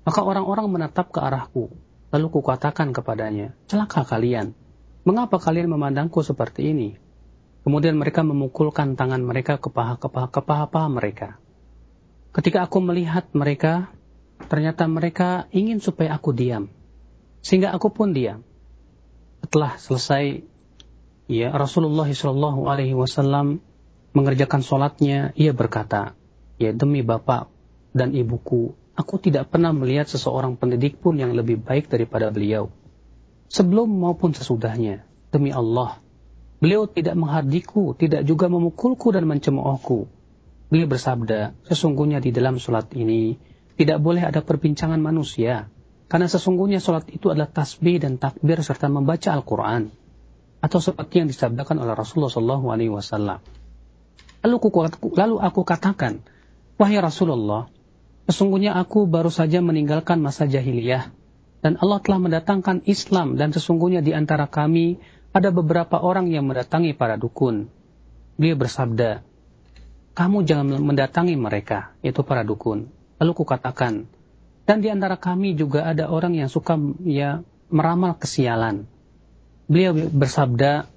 maka 0.06 0.20
orang-orang 0.22 0.66
menatap 0.70 1.10
ke 1.10 1.18
arahku 1.20 1.74
Lalu 2.11 2.27
kukatakan 2.27 2.91
kepadanya, 2.91 3.55
celaka 3.71 4.03
kalian. 4.03 4.51
Mengapa 5.07 5.39
kalian 5.39 5.71
memandangku 5.71 6.19
seperti 6.21 6.75
ini? 6.75 6.99
Kemudian 7.63 7.95
mereka 7.95 8.21
memukulkan 8.21 8.99
tangan 8.99 9.23
mereka 9.23 9.57
ke 9.57 9.71
paha-paha 9.71 10.87
mereka. 10.91 11.39
Ketika 12.35 12.67
aku 12.67 12.83
melihat 12.83 13.31
mereka, 13.31 13.89
ternyata 14.51 14.85
mereka 14.91 15.47
ingin 15.55 15.79
supaya 15.79 16.15
aku 16.19 16.35
diam. 16.35 16.67
Sehingga 17.41 17.71
aku 17.71 17.89
pun 17.95 18.11
diam. 18.11 18.43
Setelah 19.41 19.79
selesai, 19.79 20.45
ya 21.31 21.49
Rasulullah 21.55 22.07
Shallallahu 22.07 22.67
Alaihi 22.69 22.93
Wasallam 22.93 23.63
mengerjakan 24.11 24.61
sholatnya, 24.61 25.31
ia 25.39 25.55
berkata, 25.55 26.13
ya 26.59 26.75
demi 26.75 27.01
bapak 27.01 27.47
dan 27.95 28.11
ibuku, 28.13 28.75
Aku 28.95 29.15
tidak 29.17 29.47
pernah 29.47 29.71
melihat 29.71 30.11
seseorang 30.11 30.59
pendidik 30.59 30.99
pun 30.99 31.15
yang 31.15 31.31
lebih 31.31 31.63
baik 31.63 31.87
daripada 31.87 32.27
beliau. 32.27 32.67
Sebelum 33.47 33.87
maupun 33.87 34.35
sesudahnya, 34.35 35.07
demi 35.31 35.51
Allah, 35.51 35.99
beliau 36.59 36.87
tidak 36.87 37.15
menghardiku, 37.15 37.95
tidak 37.95 38.27
juga 38.27 38.51
memukulku 38.51 39.11
dan 39.15 39.27
mencemoohku. 39.27 40.07
Beliau 40.71 40.87
bersabda, 40.87 41.55
sesungguhnya 41.67 42.23
di 42.23 42.31
dalam 42.31 42.59
sholat 42.59 42.91
ini 42.95 43.35
tidak 43.75 43.99
boleh 43.99 44.23
ada 44.23 44.39
perbincangan 44.43 44.99
manusia, 44.99 45.67
karena 46.11 46.27
sesungguhnya 46.27 46.83
sholat 46.83 47.07
itu 47.11 47.31
adalah 47.31 47.47
tasbih 47.47 47.99
dan 47.99 48.19
takbir 48.19 48.59
serta 48.59 48.91
membaca 48.91 49.31
Al-Quran, 49.31 49.91
atau 50.59 50.79
seperti 50.83 51.23
yang 51.23 51.27
disabdakan 51.31 51.79
oleh 51.79 51.95
Rasulullah 51.95 52.31
SAW. 52.31 53.39
Lalu, 54.41 54.57
lalu 55.15 55.35
aku 55.39 55.61
katakan, 55.63 56.23
wahai 56.79 56.99
Rasulullah, 56.99 57.67
Sesungguhnya 58.31 58.79
aku 58.79 59.11
baru 59.11 59.27
saja 59.27 59.59
meninggalkan 59.59 60.23
masa 60.23 60.47
jahiliyah, 60.47 61.11
dan 61.59 61.75
Allah 61.83 61.99
telah 61.99 62.15
mendatangkan 62.15 62.87
Islam, 62.87 63.35
dan 63.35 63.51
sesungguhnya 63.51 63.99
di 63.99 64.15
antara 64.15 64.47
kami 64.47 65.03
ada 65.35 65.51
beberapa 65.51 65.99
orang 65.99 66.31
yang 66.31 66.47
mendatangi 66.47 66.95
para 66.95 67.19
dukun. 67.19 67.67
Beliau 68.39 68.55
bersabda, 68.55 69.19
kamu 70.15 70.47
jangan 70.47 70.79
mendatangi 70.79 71.35
mereka, 71.35 71.91
yaitu 71.99 72.23
para 72.23 72.47
dukun. 72.47 72.87
Lalu 73.19 73.35
kukatakan, 73.35 74.07
dan 74.63 74.79
di 74.79 74.87
antara 74.87 75.19
kami 75.19 75.59
juga 75.59 75.83
ada 75.83 76.07
orang 76.07 76.31
yang 76.31 76.47
suka 76.47 76.79
ya 77.03 77.43
meramal 77.67 78.15
kesialan. 78.15 78.87
Beliau 79.67 79.91
bersabda, 80.07 80.87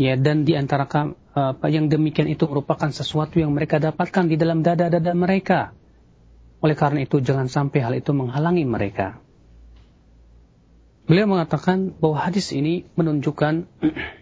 ya 0.00 0.16
dan 0.16 0.48
di 0.48 0.56
antara 0.56 0.88
kami, 0.88 1.12
apa 1.36 1.68
yang 1.68 1.92
demikian 1.92 2.32
itu 2.32 2.48
merupakan 2.48 2.88
sesuatu 2.88 3.36
yang 3.36 3.52
mereka 3.52 3.76
dapatkan 3.76 4.32
di 4.32 4.40
dalam 4.40 4.64
dada-dada 4.64 5.12
mereka 5.12 5.76
oleh 6.64 6.72
karena 6.72 7.04
itu 7.04 7.20
jangan 7.20 7.52
sampai 7.52 7.84
hal 7.84 7.92
itu 7.92 8.16
menghalangi 8.16 8.64
mereka. 8.64 9.20
Beliau 11.04 11.28
mengatakan 11.28 11.92
bahwa 12.00 12.16
hadis 12.24 12.48
ini 12.56 12.88
menunjukkan 12.96 13.68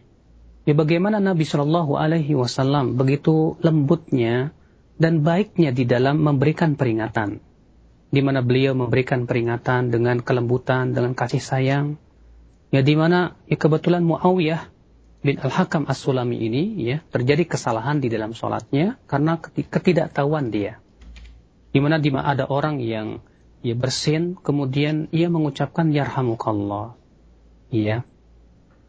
ya 0.66 0.74
bagaimana 0.74 1.22
Nabi 1.22 1.46
Shallallahu 1.46 1.94
Alaihi 1.94 2.34
Wasallam 2.34 2.98
begitu 2.98 3.54
lembutnya 3.62 4.50
dan 4.98 5.22
baiknya 5.22 5.70
di 5.70 5.86
dalam 5.86 6.18
memberikan 6.18 6.74
peringatan, 6.74 7.38
di 8.10 8.20
mana 8.26 8.42
beliau 8.42 8.74
memberikan 8.74 9.30
peringatan 9.30 9.94
dengan 9.94 10.18
kelembutan, 10.18 10.90
dengan 10.90 11.14
kasih 11.14 11.38
sayang, 11.38 12.02
Ya 12.72 12.80
di 12.80 12.96
mana 12.96 13.36
ya 13.46 13.60
kebetulan 13.60 14.00
Muawiyah 14.00 14.72
bin 15.20 15.36
Al-Hakam 15.36 15.84
As-Sulami 15.86 16.40
ini 16.40 16.80
ya 16.80 17.04
terjadi 17.12 17.44
kesalahan 17.44 18.00
di 18.00 18.08
dalam 18.08 18.32
sholatnya 18.32 18.96
karena 19.06 19.38
ketidaktahuan 19.38 20.48
dia. 20.48 20.80
Di 21.72 21.80
mana 21.80 21.96
di 21.96 22.12
mana 22.12 22.36
ada 22.36 22.44
orang 22.44 22.78
yang 22.84 23.24
ya 23.64 23.72
bersin 23.72 24.36
kemudian 24.36 25.08
ia 25.10 25.32
mengucapkan 25.32 25.88
yarhamukallah. 25.90 26.94
Iya. 27.72 28.04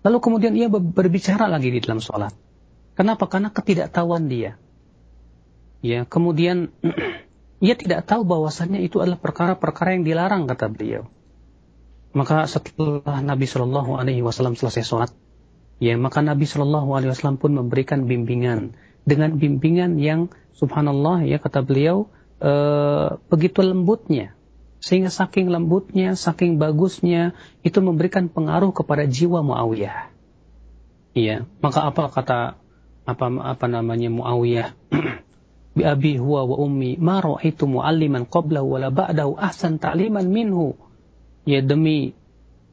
Lalu 0.04 0.18
kemudian 0.20 0.54
ia 0.60 0.68
berbicara 0.68 1.48
lagi 1.48 1.72
di 1.72 1.80
dalam 1.80 2.04
sholat. 2.04 2.36
Kenapa? 2.94 3.32
Karena 3.32 3.50
ketidaktahuan 3.50 4.28
dia. 4.28 4.60
Ya, 5.80 6.04
kemudian 6.04 6.76
ia 7.66 7.76
tidak 7.80 8.04
tahu 8.04 8.28
bahwasannya 8.28 8.84
itu 8.84 9.00
adalah 9.00 9.20
perkara-perkara 9.20 9.96
yang 9.96 10.04
dilarang 10.04 10.44
kata 10.46 10.68
beliau. 10.68 11.08
Maka 12.14 12.46
setelah 12.46 13.24
Nabi 13.24 13.50
Shallallahu 13.50 13.98
Alaihi 13.98 14.22
Wasallam 14.22 14.54
selesai 14.54 14.86
sholat, 14.86 15.12
ya 15.82 15.98
maka 15.98 16.22
Nabi 16.22 16.46
Shallallahu 16.46 16.94
Alaihi 16.94 17.16
Wasallam 17.16 17.42
pun 17.42 17.58
memberikan 17.58 18.06
bimbingan 18.06 18.78
dengan 19.08 19.40
bimbingan 19.40 19.98
yang 19.98 20.30
Subhanallah 20.54 21.26
ya 21.26 21.42
kata 21.42 21.66
beliau 21.66 22.14
e, 22.44 22.52
begitu 23.32 23.64
lembutnya 23.64 24.36
sehingga 24.84 25.08
saking 25.08 25.48
lembutnya, 25.48 26.20
saking 26.20 26.60
bagusnya 26.60 27.32
itu 27.64 27.80
memberikan 27.80 28.28
pengaruh 28.28 28.76
kepada 28.76 29.08
jiwa 29.08 29.40
Muawiyah. 29.40 30.12
Iya, 31.16 31.48
maka 31.64 31.88
apa 31.88 32.12
kata 32.12 32.60
apa 33.08 33.26
apa 33.48 33.66
namanya 33.72 34.12
Muawiyah? 34.12 34.76
Bi 35.80 35.88
abi 35.88 36.20
huwa 36.20 36.44
wa 36.44 36.60
ummi 36.60 37.00
ma 37.00 37.24
ra'aitu 37.24 37.64
mu'alliman 37.64 38.28
qablahu 38.28 38.76
wala 38.78 38.92
ba'dahu 38.92 39.40
ahsan 39.40 39.80
ta'liman 39.80 40.28
minhu 40.28 40.76
Ya 41.44 41.60
demi 41.60 42.16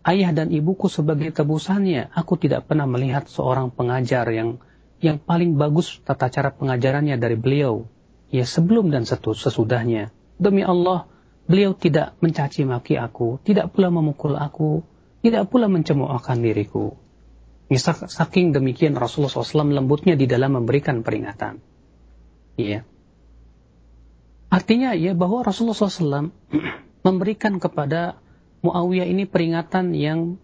ayah 0.06 0.30
dan 0.30 0.54
ibuku 0.54 0.86
sebagai 0.86 1.34
tebusannya, 1.34 2.10
aku 2.14 2.38
tidak 2.38 2.70
pernah 2.70 2.86
melihat 2.86 3.26
seorang 3.26 3.74
pengajar 3.74 4.30
yang 4.30 4.62
yang 5.02 5.18
paling 5.18 5.58
bagus 5.58 5.98
tata 6.06 6.30
cara 6.30 6.54
pengajarannya 6.54 7.18
dari 7.18 7.34
beliau. 7.34 7.90
Ya 8.30 8.46
sebelum 8.46 8.94
dan 8.94 9.02
sesudahnya. 9.06 10.14
Demi 10.40 10.62
Allah, 10.62 11.10
beliau 11.50 11.74
tidak 11.74 12.14
mencaci 12.22 12.62
maki 12.62 12.94
aku, 12.96 13.42
tidak 13.42 13.74
pula 13.74 13.90
memukul 13.90 14.38
aku, 14.38 14.86
tidak 15.20 15.50
pula 15.50 15.66
mencemoohkan 15.66 16.40
diriku. 16.40 16.94
Saking 17.70 18.50
demikian 18.50 18.98
Rasulullah 18.98 19.30
SAW 19.30 19.70
lembutnya 19.70 20.18
di 20.18 20.26
dalam 20.26 20.58
memberikan 20.58 21.06
peringatan. 21.06 21.62
Ya. 22.58 22.82
Artinya 24.50 24.94
ya 24.98 25.14
bahwa 25.14 25.46
Rasulullah 25.46 25.78
SAW 25.78 26.34
memberikan 27.06 27.62
kepada 27.62 28.18
Muawiyah 28.60 29.06
ini 29.06 29.24
peringatan 29.24 29.94
yang 29.96 30.36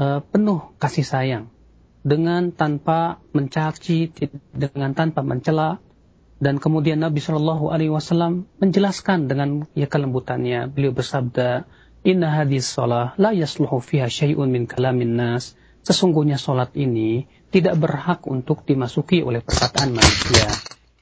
uh, 0.00 0.24
penuh 0.24 0.74
kasih 0.82 1.06
sayang 1.06 1.44
dengan 2.02 2.50
tanpa 2.50 3.22
mencaci, 3.30 4.10
dengan 4.50 4.90
tanpa 4.98 5.22
mencela, 5.22 5.78
dan 6.42 6.58
kemudian 6.58 6.98
Nabi 6.98 7.22
Shallallahu 7.22 7.70
Alaihi 7.70 7.94
Wasallam 7.94 8.50
menjelaskan 8.58 9.30
dengan 9.30 9.62
ya 9.78 9.86
kelembutannya. 9.86 10.66
Beliau 10.74 10.90
bersabda, 10.90 11.70
Inna 12.02 12.34
hadis 12.34 12.66
salah 12.66 13.14
la 13.14 13.30
yasluhu 13.30 13.78
fiha 13.78 14.10
syai'un 14.10 14.50
min 14.50 14.66
kalamin 14.66 15.14
nas. 15.14 15.54
Sesungguhnya 15.86 16.42
solat 16.42 16.74
ini 16.74 17.30
tidak 17.54 17.78
berhak 17.78 18.26
untuk 18.26 18.66
dimasuki 18.66 19.22
oleh 19.22 19.38
perkataan 19.38 19.94
manusia. 19.94 20.50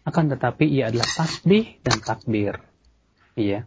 Akan 0.04 0.28
tetapi 0.28 0.68
ia 0.68 0.92
adalah 0.92 1.08
tasbih 1.08 1.80
dan 1.88 2.04
takbir. 2.04 2.60
Iya. 3.32 3.64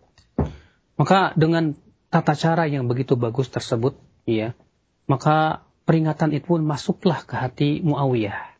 Maka 0.93 1.33
dengan 1.33 1.73
tata 2.13 2.38
cara 2.38 2.69
yang 2.69 2.86
begitu 2.86 3.17
bagus 3.17 3.49
tersebut, 3.49 3.97
ya, 4.29 4.53
maka 5.09 5.65
peringatan 5.89 6.38
itu 6.38 6.53
pun 6.53 6.62
masuklah 6.62 7.25
ke 7.25 7.33
hati 7.33 7.81
Muawiyah. 7.81 8.57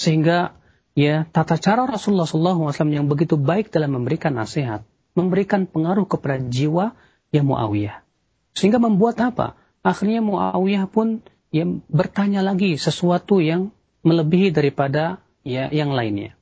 Sehingga 0.00 0.59
ya 1.00 1.24
tata 1.32 1.56
cara 1.56 1.88
Rasulullah 1.88 2.28
SAW 2.28 2.76
yang 2.92 3.08
begitu 3.08 3.40
baik 3.40 3.72
dalam 3.72 3.96
memberikan 3.96 4.36
nasihat, 4.36 4.84
memberikan 5.16 5.64
pengaruh 5.64 6.04
kepada 6.04 6.36
jiwa 6.44 6.92
yang 7.32 7.48
Muawiyah. 7.48 8.04
Sehingga 8.52 8.76
membuat 8.76 9.16
apa? 9.24 9.56
Akhirnya 9.80 10.20
Muawiyah 10.20 10.84
pun 10.92 11.24
ya 11.48 11.64
bertanya 11.88 12.44
lagi 12.44 12.76
sesuatu 12.76 13.40
yang 13.40 13.72
melebihi 14.04 14.52
daripada 14.52 15.24
ya 15.40 15.72
yang 15.72 15.96
lainnya. 15.96 16.36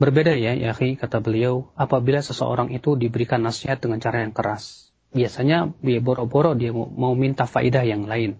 Berbeda 0.00 0.32
ya, 0.32 0.56
ya 0.56 0.72
kata 0.72 1.20
beliau, 1.20 1.68
apabila 1.76 2.24
seseorang 2.24 2.72
itu 2.72 2.96
diberikan 2.96 3.44
nasihat 3.44 3.76
dengan 3.84 4.00
cara 4.00 4.24
yang 4.24 4.32
keras 4.32 4.90
biasanya 5.10 5.74
dia 5.82 5.98
boro-boro 5.98 6.54
dia 6.54 6.70
mau 6.74 7.14
minta 7.18 7.46
faidah 7.46 7.82
yang 7.82 8.06
lain. 8.06 8.38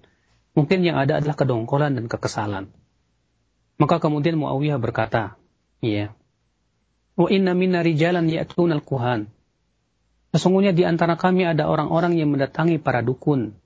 Mungkin 0.54 0.82
yang 0.82 0.98
ada 0.98 1.22
adalah 1.22 1.38
kedongkolan 1.38 1.98
dan 1.98 2.06
kekesalan. 2.10 2.70
Maka 3.80 3.96
kemudian 3.96 4.36
Muawiyah 4.36 4.76
berkata, 4.76 5.40
iya, 5.80 6.12
Wa 7.20 7.28
inna 7.28 7.52
minna 7.52 7.84
rijalan 7.84 8.32
ya'tun 8.32 8.72
al-kuhan. 8.72 9.28
Sesungguhnya 10.32 10.72
di 10.72 10.88
antara 10.88 11.20
kami 11.20 11.44
ada 11.44 11.68
orang-orang 11.68 12.16
yang 12.16 12.32
mendatangi 12.32 12.80
para 12.80 13.04
dukun. 13.04 13.56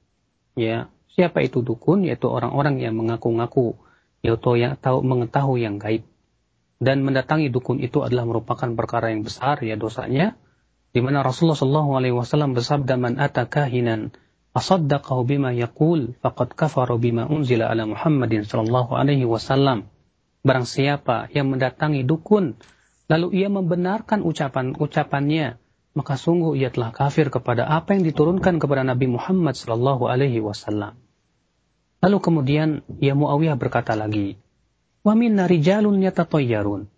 Ya, 0.58 0.90
siapa 1.14 1.44
itu 1.44 1.60
dukun? 1.60 2.02
Yaitu 2.02 2.26
orang-orang 2.26 2.82
yang 2.82 2.98
mengaku-ngaku, 2.98 3.78
yaitu 4.26 4.50
yang 4.58 4.74
tahu 4.74 5.06
mengetahui 5.06 5.62
yang 5.62 5.78
gaib. 5.78 6.02
Dan 6.82 7.06
mendatangi 7.06 7.52
dukun 7.52 7.78
itu 7.78 8.02
adalah 8.02 8.26
merupakan 8.26 8.66
perkara 8.74 9.14
yang 9.14 9.22
besar 9.22 9.62
ya 9.62 9.78
dosanya 9.78 10.34
di 10.94 11.02
mana 11.02 11.26
Rasulullah 11.26 11.58
Shallallahu 11.58 11.90
Alaihi 11.98 12.14
Wasallam 12.14 12.54
bersabda 12.54 12.94
man 12.98 13.18
ata 13.18 13.50
kahinan 13.50 14.14
asaddaqahu 14.54 15.26
bima 15.26 15.50
yaqul 15.50 16.14
faqad 16.22 16.54
kafara 16.54 16.94
bima 16.98 17.26
unzila 17.26 17.66
ala 17.66 17.86
Muhammadin 17.86 18.46
Shallallahu 18.46 18.94
Alaihi 18.94 19.26
Wasallam 19.26 19.90
barang 20.44 20.68
siapa 20.68 21.32
yang 21.32 21.50
mendatangi 21.50 22.04
dukun 22.04 22.54
lalu 23.08 23.42
ia 23.42 23.48
membenarkan 23.48 24.20
ucapan-ucapannya 24.22 25.58
maka 25.94 26.18
sungguh 26.18 26.58
ia 26.58 26.74
telah 26.74 26.90
kafir 26.90 27.30
kepada 27.30 27.64
apa 27.70 27.94
yang 27.94 28.02
diturunkan 28.02 28.58
kepada 28.58 28.82
Nabi 28.82 29.06
Muhammad 29.06 29.54
Shallallahu 29.54 30.10
Alaihi 30.10 30.42
Wasallam. 30.42 30.98
Lalu 32.02 32.18
kemudian 32.20 32.68
ia 32.98 33.14
Muawiyah 33.14 33.56
berkata 33.56 33.94
lagi, 33.94 34.36
Wa 35.06 35.14
minna 35.14 35.46
rijalun 35.46 36.02
yatatayyarun. 36.02 36.90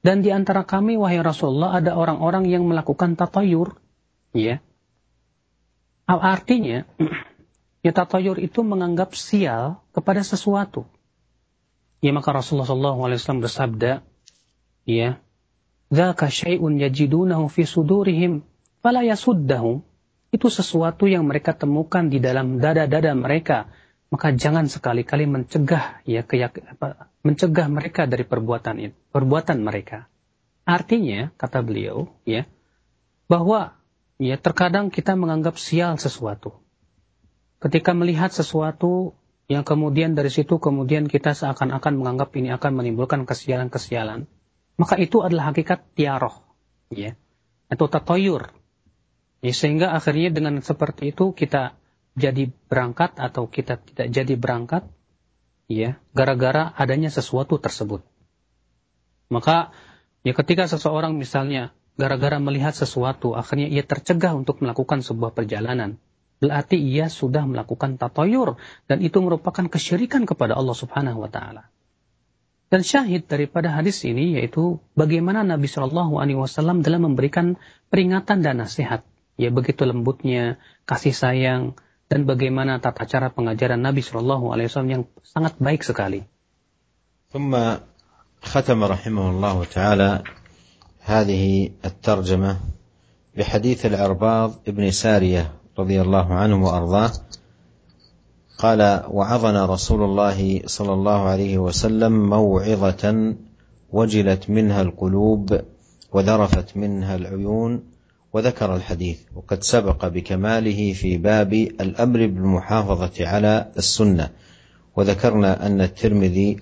Dan 0.00 0.24
di 0.24 0.32
antara 0.32 0.64
kami, 0.64 0.96
wahai 0.96 1.20
Rasulullah, 1.20 1.76
ada 1.76 1.92
orang-orang 1.92 2.48
yang 2.48 2.64
melakukan 2.64 3.20
tatayur. 3.20 3.76
Ya. 4.32 4.64
Artinya, 6.08 6.88
ya 7.84 7.92
tatayur 7.92 8.40
itu 8.40 8.64
menganggap 8.64 9.12
sial 9.12 9.84
kepada 9.92 10.24
sesuatu. 10.24 10.88
Ya 12.00 12.16
maka 12.16 12.32
Rasulullah 12.32 12.68
SAW 12.68 13.44
bersabda, 13.44 14.00
ya, 14.88 15.20
Zaka 15.90 16.30
syai'un 16.30 16.78
yajidunahu 16.78 17.50
fi 17.50 17.66
sudurihim, 17.66 18.46
fala 18.80 19.02
yasuddahum. 19.02 19.82
Itu 20.30 20.46
sesuatu 20.46 21.10
yang 21.10 21.26
mereka 21.26 21.52
temukan 21.52 22.06
di 22.06 22.22
dalam 22.22 22.62
dada-dada 22.62 23.10
mereka, 23.18 23.66
maka 24.14 24.30
jangan 24.30 24.70
sekali-kali 24.70 25.26
mencegah 25.26 26.02
ya 26.06 26.22
keyak, 26.22 26.78
apa, 26.78 27.10
mencegah 27.26 27.66
mereka 27.66 28.06
dari 28.06 28.22
perbuatan 28.22 28.76
itu, 28.78 28.96
perbuatan 29.10 29.58
mereka. 29.62 30.06
Artinya 30.62 31.34
kata 31.34 31.66
beliau 31.66 32.06
ya 32.22 32.46
bahwa 33.26 33.74
ya 34.22 34.38
terkadang 34.38 34.94
kita 34.94 35.18
menganggap 35.18 35.58
sial 35.58 35.98
sesuatu. 35.98 36.62
Ketika 37.58 37.90
melihat 37.90 38.30
sesuatu 38.30 39.18
yang 39.50 39.66
kemudian 39.66 40.14
dari 40.14 40.30
situ 40.30 40.62
kemudian 40.62 41.10
kita 41.10 41.34
seakan-akan 41.34 41.98
menganggap 41.98 42.30
ini 42.38 42.54
akan 42.54 42.70
menimbulkan 42.70 43.26
kesialan-kesialan, 43.26 44.30
maka 44.78 44.94
itu 44.94 45.26
adalah 45.26 45.50
hakikat 45.50 45.90
tiaroh 45.98 46.46
ya. 46.94 47.18
Atau 47.66 47.90
tatoyur. 47.90 48.54
Ya, 49.42 49.50
sehingga 49.50 49.90
akhirnya 49.90 50.30
dengan 50.30 50.62
seperti 50.62 51.10
itu 51.10 51.34
kita 51.34 51.74
jadi 52.14 52.54
berangkat 52.70 53.18
atau 53.18 53.50
kita 53.50 53.82
tidak 53.82 54.06
jadi 54.14 54.34
berangkat 54.38 54.86
ya 55.66 55.98
gara-gara 56.14 56.70
adanya 56.70 57.10
sesuatu 57.10 57.58
tersebut. 57.58 58.06
Maka 59.34 59.74
ya 60.22 60.30
ketika 60.30 60.70
seseorang 60.70 61.18
misalnya 61.18 61.74
gara-gara 61.98 62.38
melihat 62.38 62.70
sesuatu 62.70 63.34
akhirnya 63.34 63.66
ia 63.66 63.82
tercegah 63.82 64.30
untuk 64.38 64.62
melakukan 64.62 65.02
sebuah 65.02 65.34
perjalanan 65.34 65.98
berarti 66.39 66.77
ia 66.77 67.07
sudah 67.07 67.47
melakukan 67.47 67.95
tatoyur 67.95 68.59
dan 68.85 68.99
itu 68.99 69.17
merupakan 69.23 69.65
kesyirikan 69.71 70.27
kepada 70.27 70.53
Allah 70.53 70.75
Subhanahu 70.75 71.23
wa 71.23 71.29
taala 71.31 71.71
dan 72.73 72.81
syahid 72.81 73.29
daripada 73.29 73.71
hadis 73.71 74.01
ini 74.03 74.35
yaitu 74.35 74.81
bagaimana 74.97 75.45
Nabi 75.45 75.69
Shallallahu 75.69 76.17
Alaihi 76.17 76.35
Wasallam 76.35 76.81
dalam 76.81 77.07
memberikan 77.07 77.55
peringatan 77.93 78.41
dan 78.41 78.59
nasihat 78.59 79.05
ya 79.37 79.53
begitu 79.53 79.85
lembutnya 79.85 80.57
kasih 80.89 81.13
sayang 81.15 81.77
dan 82.11 82.29
bagaimana 82.29 82.81
tata 82.81 83.05
cara 83.05 83.31
pengajaran 83.31 83.81
Nabi 83.81 84.01
Shallallahu 84.01 84.51
Alaihi 84.53 84.67
Wasallam 84.69 84.91
yang 84.91 85.03
sangat 85.23 85.57
baik 85.57 85.85
sekali. 85.85 86.27
ثم 87.35 87.51
ختم 88.41 88.79
رحمه 88.83 89.25
الله 89.29 89.57
تعالى 89.75 90.11
هذه 91.03 91.43
الترجمة 91.85 92.51
بحديث 93.35 93.79
العرباض 93.85 94.49
ابن 94.67 94.83
سارية 94.91 95.58
رضي 95.80 96.00
الله 96.00 96.34
عنه 96.34 96.64
وأرضاه 96.64 97.12
قال 98.58 99.02
وعظنا 99.08 99.66
رسول 99.66 100.02
الله 100.02 100.62
صلى 100.66 100.92
الله 100.92 101.20
عليه 101.20 101.58
وسلم 101.58 102.28
موعظة 102.28 103.34
وجلت 103.92 104.50
منها 104.50 104.82
القلوب 104.82 105.60
وذرفت 106.12 106.76
منها 106.76 107.16
العيون 107.16 107.82
وذكر 108.32 108.76
الحديث 108.76 109.18
وقد 109.34 109.62
سبق 109.62 110.08
بكماله 110.08 110.92
في 110.92 111.16
باب 111.16 111.52
الأمر 111.52 112.18
بالمحافظة 112.26 113.26
على 113.26 113.72
السنة. 113.76 114.28
وذكرنا 114.96 115.66
أن 115.66 115.80
الترمذي 115.80 116.56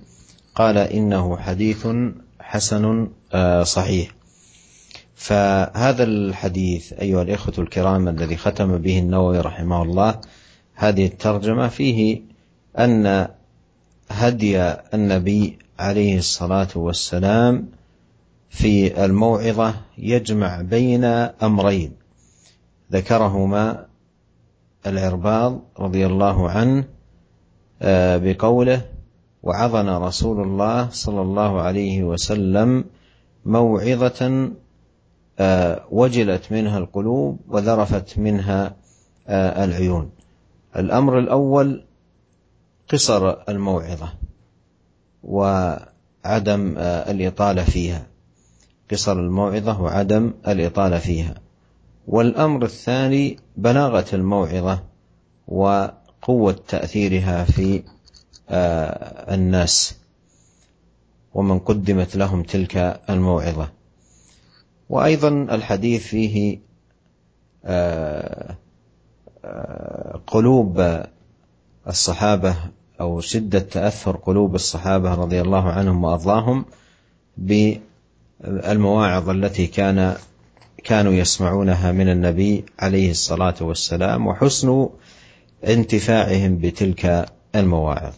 قال 0.54 0.78
إنه 0.78 1.36
حديث 1.36 1.86
حسن 2.40 3.08
آه، 3.32 3.62
صحيح. 3.62 4.17
فهذا 5.18 6.04
الحديث 6.04 6.92
أيها 6.92 7.22
الإخوة 7.22 7.54
الكرام 7.58 8.08
الذي 8.08 8.36
ختم 8.36 8.78
به 8.78 8.98
النووي 8.98 9.40
رحمه 9.40 9.82
الله 9.82 10.20
هذه 10.74 11.06
الترجمة 11.06 11.68
فيه 11.68 12.22
أن 12.78 13.28
هدي 14.10 14.62
النبي 14.94 15.58
عليه 15.78 16.18
الصلاة 16.18 16.68
والسلام 16.74 17.68
في 18.50 19.04
الموعظة 19.04 19.74
يجمع 19.98 20.62
بين 20.62 21.04
أمرين. 21.42 21.92
ذكرهما 22.92 23.86
العرباض 24.86 25.60
رضي 25.78 26.06
الله 26.06 26.50
عنه 26.50 26.84
آه، 27.82 28.16
بقوله 28.16 28.84
وعظنا 29.42 29.98
رسول 29.98 30.40
الله 30.40 30.88
صلى 30.90 31.22
الله 31.22 31.60
عليه 31.60 32.04
وسلم 32.04 32.84
موعظة 33.44 34.26
آه، 34.26 34.50
وجلت 35.90 36.52
منها 36.52 36.78
القلوب 36.78 37.40
وذرفت 37.48 38.18
منها 38.18 38.76
آه، 39.28 39.64
العيون. 39.64 40.10
الأمر 40.76 41.18
الأول 41.18 41.84
قصر 42.92 43.48
الموعظة 43.48 44.12
وعدم 45.22 46.74
الإطالة 46.78 47.64
فيها. 47.64 48.06
قصر 48.90 49.12
الموعظة 49.12 49.80
وعدم 49.80 50.34
الإطالة 50.48 50.98
فيها. 50.98 51.34
والأمر 52.06 52.64
الثاني 52.64 53.36
بلاغة 53.56 54.06
الموعظة 54.12 54.82
وقوة 55.48 56.56
تأثيرها 56.68 57.44
في 57.44 57.82
آه، 58.50 59.34
الناس. 59.34 59.94
ومن 61.34 61.58
قدمت 61.58 62.16
لهم 62.16 62.42
تلك 62.42 63.00
الموعظة. 63.10 63.77
وأيضا 64.88 65.28
الحديث 65.28 66.06
فيه 66.06 66.58
آه، 67.64 68.56
آه، 69.44 70.20
قلوب 70.26 71.02
الصحابة 71.88 72.56
أو 73.00 73.20
شدة 73.20 73.58
تأثر 73.58 74.16
قلوب 74.16 74.54
الصحابة 74.54 75.14
رضي 75.14 75.40
الله 75.40 75.70
عنهم 75.70 76.04
وأرضاهم 76.04 76.64
المواعظ 78.44 79.28
التي 79.30 79.66
كان 79.66 80.16
كانوا 80.84 81.12
يسمعونها 81.12 81.92
من 81.92 82.08
النبي 82.08 82.64
عليه 82.78 83.10
الصلاة 83.10 83.54
والسلام 83.60 84.26
وحسن 84.26 84.88
انتفاعهم 85.64 86.58
بتلك 86.58 87.26
المواعظ. 87.54 88.14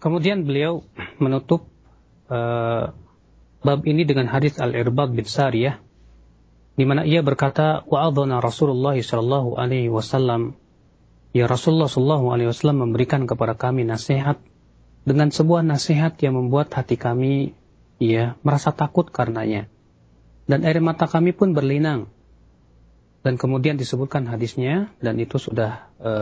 Kemudian 0.00 0.48
beliau 0.48 0.80
menutup 1.20 1.68
uh, 2.32 2.88
bab 3.60 3.84
ini 3.84 4.08
dengan 4.08 4.28
hadis 4.28 4.56
Al-Irbad 4.56 5.12
bin 5.12 5.26
Sariyah 5.28 5.78
di 6.78 6.84
mana 6.88 7.04
ia 7.04 7.20
berkata 7.20 7.84
wa'adhana 7.84 8.40
Rasulullah 8.40 8.96
sallallahu 8.96 9.60
alaihi 9.60 9.92
wasallam 9.92 10.56
ya 11.36 11.44
Rasulullah 11.44 11.92
sallallahu 11.92 12.32
alaihi 12.32 12.48
wasallam 12.48 12.88
memberikan 12.88 13.28
kepada 13.28 13.52
kami 13.54 13.84
nasihat 13.84 14.40
dengan 15.04 15.32
sebuah 15.32 15.64
nasihat 15.64 16.16
yang 16.20 16.36
membuat 16.36 16.72
hati 16.76 17.00
kami 17.00 17.56
ia 18.00 18.34
merasa 18.40 18.72
takut 18.72 19.08
karenanya. 19.12 19.68
Dan 20.48 20.66
air 20.66 20.80
mata 20.82 21.06
kami 21.06 21.36
pun 21.36 21.54
berlinang. 21.54 22.10
Dan 23.20 23.36
kemudian 23.36 23.76
disebutkan 23.76 24.24
hadisnya, 24.24 24.88
dan 25.04 25.20
itu 25.20 25.36
sudah 25.36 25.92
e, 26.00 26.12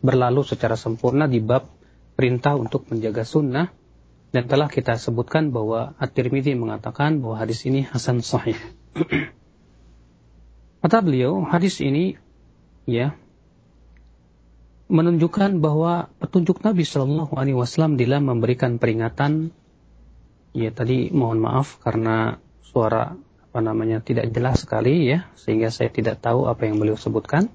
berlalu 0.00 0.40
secara 0.40 0.72
sempurna 0.74 1.28
di 1.28 1.38
bab 1.44 1.68
perintah 2.16 2.56
untuk 2.56 2.88
menjaga 2.88 3.28
sunnah. 3.28 3.68
Dan 4.36 4.52
telah 4.52 4.68
kita 4.68 5.00
sebutkan 5.00 5.48
bahwa 5.48 5.96
At-Tirmidzi 5.96 6.52
mengatakan 6.60 7.24
bahwa 7.24 7.40
hadis 7.40 7.64
ini 7.64 7.88
hasan 7.88 8.20
sahih. 8.20 8.60
Kata 10.84 11.00
beliau, 11.00 11.40
hadis 11.48 11.80
ini 11.80 12.20
ya 12.84 13.16
menunjukkan 14.92 15.64
bahwa 15.64 16.12
petunjuk 16.20 16.60
Nabi 16.60 16.84
Shallallahu 16.84 17.32
Alaihi 17.32 17.56
Wasallam 17.56 17.96
dalam 17.96 18.28
memberikan 18.28 18.76
peringatan 18.76 19.56
Ya 20.56 20.72
tadi 20.72 21.12
mohon 21.12 21.36
maaf 21.36 21.76
karena 21.84 22.40
suara 22.64 23.12
apa 23.52 23.60
namanya 23.60 24.00
tidak 24.00 24.32
jelas 24.32 24.64
sekali 24.64 25.04
ya 25.04 25.28
sehingga 25.36 25.68
saya 25.68 25.92
tidak 25.92 26.24
tahu 26.24 26.48
apa 26.48 26.64
yang 26.64 26.80
beliau 26.80 26.96
sebutkan 26.96 27.52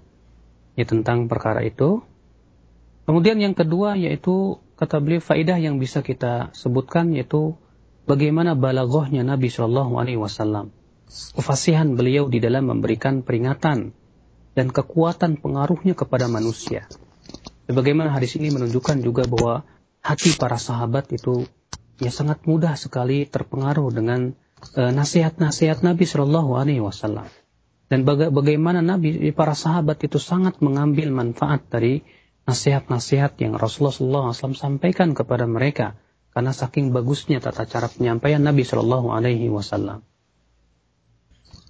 ya 0.78 0.86
tentang 0.86 1.26
perkara 1.26 1.66
itu. 1.66 2.06
Kemudian 3.10 3.42
yang 3.42 3.58
kedua 3.58 3.98
yaitu 3.98 4.62
kata 4.82 4.98
beliau 4.98 5.22
faidah 5.22 5.62
yang 5.62 5.78
bisa 5.78 6.02
kita 6.02 6.50
sebutkan 6.58 7.14
yaitu 7.14 7.54
bagaimana 8.10 8.58
balagohnya 8.58 9.22
Nabi 9.22 9.54
Shallallahu 9.54 10.02
Alaihi 10.02 10.18
Wasallam, 10.18 10.74
kefasihan 11.38 11.94
beliau 11.94 12.26
di 12.34 12.42
dalam 12.42 12.66
memberikan 12.66 13.22
peringatan 13.22 13.94
dan 14.58 14.68
kekuatan 14.74 15.38
pengaruhnya 15.38 15.94
kepada 15.94 16.26
manusia. 16.26 16.90
Bagaimana 17.70 18.10
hadis 18.10 18.42
ini 18.42 18.50
menunjukkan 18.50 19.06
juga 19.06 19.30
bahwa 19.30 19.70
hati 20.02 20.34
para 20.34 20.58
sahabat 20.58 21.14
itu 21.14 21.46
ya 22.02 22.10
sangat 22.10 22.42
mudah 22.50 22.74
sekali 22.74 23.30
terpengaruh 23.30 23.94
dengan 23.94 24.34
uh, 24.74 24.92
nasihat-nasihat 24.92 25.86
Nabi 25.86 26.10
Shallallahu 26.10 26.58
Alaihi 26.58 26.82
Wasallam 26.82 27.30
dan 27.92 28.08
baga 28.08 28.34
bagaimana 28.34 28.80
Nabi 28.80 29.30
para 29.36 29.52
sahabat 29.52 30.00
itu 30.02 30.16
sangat 30.16 30.64
mengambil 30.64 31.12
manfaat 31.14 31.68
dari 31.70 32.08
nasihat-nasihat 32.50 33.38
yang 33.42 33.54
Rasulullah 33.58 34.34
SAW 34.34 34.58
sampaikan 34.58 35.14
kepada 35.14 35.46
mereka 35.46 36.00
karena 36.32 36.56
saking 36.56 36.96
bagusnya 36.96 37.44
tata 37.44 37.68
cara 37.68 37.92
penyampaian 37.92 38.42
Nabi 38.42 38.64
Shallallahu 38.64 39.12
Alaihi 39.12 39.52
Wasallam. 39.52 40.06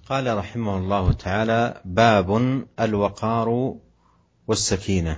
قال 0.02 0.26
رحمه 0.26 0.78
الله 0.78 1.12
تعالى 1.12 1.60
باب 1.84 2.28
الوقار 2.80 3.48
والسكينه 4.48 5.14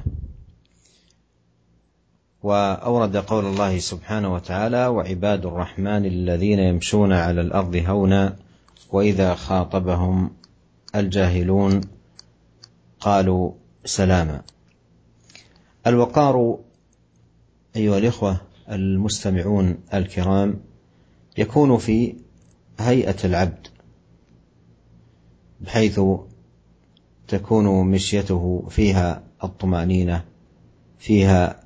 واورد 2.42 3.16
قول 3.16 3.44
الله 3.44 3.78
سبحانه 3.78 4.34
وتعالى 4.34 4.86
وعباد 4.86 5.46
الرحمن 5.46 6.04
الذين 6.06 6.58
يمشون 6.58 7.12
على 7.12 7.40
الأرض 7.40 7.74
هونا 7.76 8.36
واذا 8.92 9.34
خاطبهم 9.34 10.30
الجاهلون 10.94 11.80
قالوا 13.00 13.52
سلاما 13.84 14.42
الوقار 15.86 16.58
أيها 17.76 17.98
الإخوة 17.98 18.40
المستمعون 18.70 19.78
الكرام 19.94 20.60
يكون 21.38 21.78
في 21.78 22.14
هيئة 22.78 23.16
العبد 23.24 23.66
بحيث 25.60 26.00
تكون 27.28 27.86
مشيته 27.90 28.64
فيها 28.68 29.22
الطمأنينة 29.44 30.24
فيها 30.98 31.60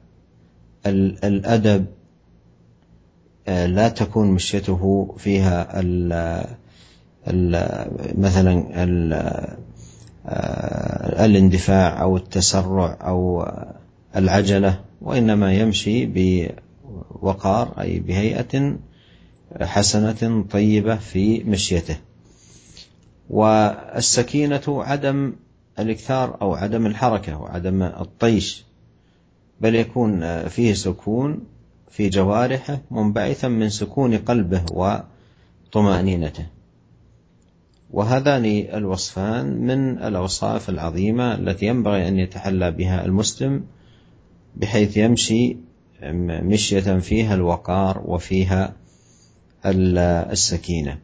الأدب 0.87 1.87
آه، 3.49 3.67
لا 3.67 3.89
تكون 3.89 4.31
مشيته 4.31 5.15
فيها 5.19 5.81
مثلا 8.15 8.67
آه، 10.27 11.25
الاندفاع 11.25 12.03
أو 12.03 12.17
التسرع 12.17 12.99
أو 13.01 13.47
العجلة 14.17 14.81
وإنما 15.01 15.55
يمشي 15.55 16.07
بوقار 16.07 17.81
أي 17.81 17.99
بهيئة 17.99 18.77
حسنة 19.61 20.45
طيبة 20.51 20.97
في 20.97 21.45
مشيته. 21.45 21.97
والسكينة 23.31 24.63
عدم 24.69 25.33
الإكثار 25.79 26.39
أو 26.43 26.55
عدم 26.55 26.87
الحركة 26.87 27.41
وعدم 27.41 27.83
الطيش 27.83 28.65
بل 29.61 29.75
يكون 29.75 30.49
فيه 30.49 30.75
سكون 30.75 31.41
في 31.91 32.09
جوارحه 32.09 32.81
منبعثا 32.91 33.49
من 33.49 33.69
سكون 33.69 34.19
قلبه 34.19 34.63
وطمأنينته. 35.73 36.47
وهذان 37.91 38.45
الوصفان 38.75 39.47
من 39.47 39.99
الأوصاف 39.99 40.69
العظيمة 40.69 41.35
التي 41.35 41.67
ينبغي 41.67 42.09
أن 42.09 42.19
يتحلى 42.19 42.71
بها 42.71 43.05
المسلم 43.05 43.65
بحيث 44.59 44.97
يمشي 44.97 45.57
مشية 46.43 46.99
فيها 46.99 47.35
الوقار 47.35 48.03
وفيها 48.05 48.75
السكينة. 49.67 50.99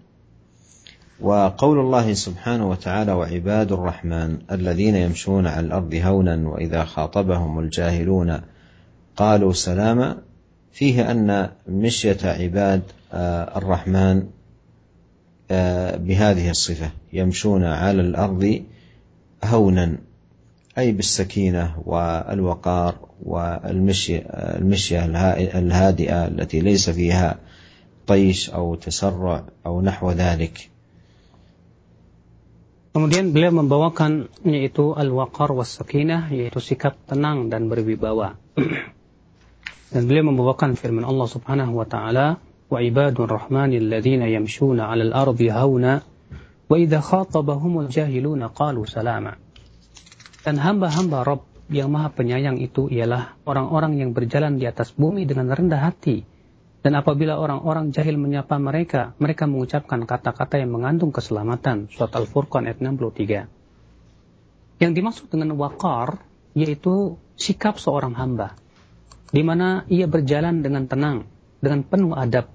وقول 1.20 1.78
الله 1.78 2.12
سبحانه 2.12 2.70
وتعالى 2.70 3.12
وعباد 3.12 3.72
الرحمن 3.72 4.38
الذين 4.52 4.96
يمشون 4.96 5.46
على 5.46 5.66
الأرض 5.66 5.94
هونا 5.94 6.48
وإذا 6.48 6.84
خاطبهم 6.84 7.58
الجاهلون 7.58 8.40
قالوا 9.16 9.52
سلاما 9.52 10.18
فيه 10.72 11.10
أن 11.10 11.50
مشية 11.68 12.18
عباد 12.22 12.82
الرحمن 13.56 14.26
بهذه 15.96 16.50
الصفة 16.50 16.90
يمشون 17.12 17.64
على 17.64 18.00
الأرض 18.00 18.62
هونا 19.44 19.98
أي 20.78 20.92
بالسكينة 20.92 21.74
والوقار 21.84 23.03
والمشي 23.22 24.18
المشيه 24.58 25.04
الهادئه 25.58 26.26
التي 26.26 26.60
ليس 26.60 26.90
فيها 26.90 27.38
طيش 28.06 28.50
أو 28.50 28.74
تسرع 28.74 29.44
أو 29.66 29.80
نحو 29.80 30.10
ذلك 30.10 30.70
Kemudian 32.94 33.34
beliau 33.34 33.50
membawakan 33.50 34.30
yaitu 34.46 34.94
al-waqar 34.94 35.50
was 35.50 35.66
sakinah 35.82 36.30
yaitu 36.30 36.62
sikap 36.62 36.94
tenang 37.10 37.50
dan 37.50 37.66
berwibawa. 37.66 38.38
dan 39.90 40.02
beliau 40.06 40.30
membawakan 40.30 40.78
firman 40.78 41.02
Allah 41.02 41.26
Subhanahu 41.26 41.74
wa 41.74 41.90
taala 41.90 42.38
wa 42.70 42.78
ibadur 42.78 43.26
rahmanil 43.26 43.90
ladzina 43.90 44.30
yamshuna 44.30 44.94
'alal 44.94 45.10
ardi 45.10 45.50
hauna 45.50 46.06
wa 46.70 46.74
idza 46.78 47.02
khatabahumul 47.02 47.90
jahiluna 47.90 48.54
qalu 48.54 48.86
salama. 48.86 49.42
Dan 50.46 50.62
hamba-hamba 50.62 51.26
Rabb 51.26 51.53
yang 51.72 51.88
Maha 51.88 52.12
Penyayang 52.12 52.60
itu 52.60 52.92
ialah 52.92 53.40
orang-orang 53.48 53.96
yang 54.00 54.10
berjalan 54.12 54.60
di 54.60 54.68
atas 54.68 54.92
bumi 54.92 55.24
dengan 55.24 55.48
rendah 55.48 55.80
hati 55.80 56.24
dan 56.84 57.00
apabila 57.00 57.40
orang-orang 57.40 57.96
jahil 57.96 58.20
menyapa 58.20 58.60
mereka, 58.60 59.16
mereka 59.16 59.48
mengucapkan 59.48 60.04
kata-kata 60.04 60.60
yang 60.60 60.68
mengandung 60.68 61.16
keselamatan. 61.16 61.88
Surat 61.88 62.12
Al-Furqan 62.12 62.68
ayat 62.68 62.84
63. 62.84 63.48
Yang 64.84 64.92
dimaksud 64.92 65.32
dengan 65.32 65.56
wakar, 65.56 66.20
yaitu 66.52 67.16
sikap 67.40 67.80
seorang 67.80 68.12
hamba. 68.20 68.60
Di 69.32 69.40
mana 69.40 69.88
ia 69.88 70.04
berjalan 70.04 70.60
dengan 70.60 70.84
tenang, 70.84 71.24
dengan 71.64 71.88
penuh 71.88 72.12
adab. 72.12 72.52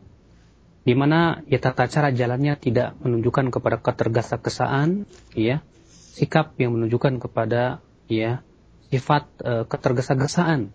Di 0.86 0.93
mana 0.93 1.41
ya 1.49 1.57
tata 1.57 1.89
cara 1.89 2.14
jalannya 2.14 2.53
tidak 2.62 3.01
menunjukkan 3.01 3.49
kepada 3.49 3.82
ketergesa-gesaan, 3.82 5.10
ya, 5.34 5.66
sikap 5.89 6.53
yang 6.62 6.78
menunjukkan 6.78 7.18
kepada 7.18 7.82
ya 8.05 8.45
sifat 8.90 9.24
e, 9.42 9.52
ketergesa-gesaan 9.70 10.74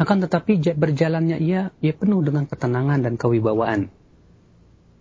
akan 0.00 0.18
tetapi 0.26 0.58
berjalannya 0.74 1.38
ia 1.38 1.70
ia 1.78 1.94
penuh 1.94 2.22
dengan 2.24 2.48
ketenangan 2.48 3.04
dan 3.06 3.14
kewibawaan. 3.14 3.92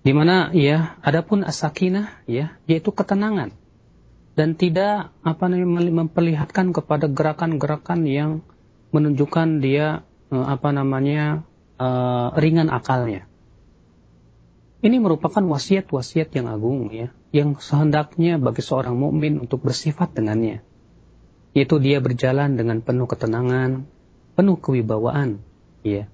Di 0.01 0.17
mana 0.17 0.49
ya, 0.53 0.97
adapun 1.05 1.45
asakinah 1.45 2.25
ya, 2.25 2.57
yaitu 2.65 2.89
ketenangan 2.89 3.53
dan 4.33 4.55
tidak 4.55 5.13
apa 5.21 5.45
namanya 5.51 6.05
memperlihatkan 6.05 6.73
kepada 6.73 7.05
gerakan-gerakan 7.11 8.07
yang 8.09 8.31
menunjukkan 8.89 9.61
dia 9.61 10.03
eh, 10.31 10.45
apa 10.45 10.71
namanya 10.71 11.43
uh, 11.79 12.31
ringan 12.35 12.71
akalnya. 12.71 13.27
Ini 14.81 14.97
merupakan 14.97 15.45
wasiat-wasiat 15.45 16.33
yang 16.33 16.49
agung 16.49 16.89
ya, 16.89 17.13
yang 17.29 17.53
sehendaknya 17.61 18.41
bagi 18.41 18.65
seorang 18.65 18.97
mukmin 18.97 19.37
untuk 19.37 19.61
bersifat 19.61 20.17
dengannya. 20.17 20.65
Yaitu 21.51 21.83
dia 21.83 21.99
berjalan 21.99 22.55
dengan 22.55 22.79
penuh 22.79 23.07
ketenangan, 23.07 23.83
penuh 24.39 24.57
kewibawaan 24.59 25.43
ya. 25.83 26.07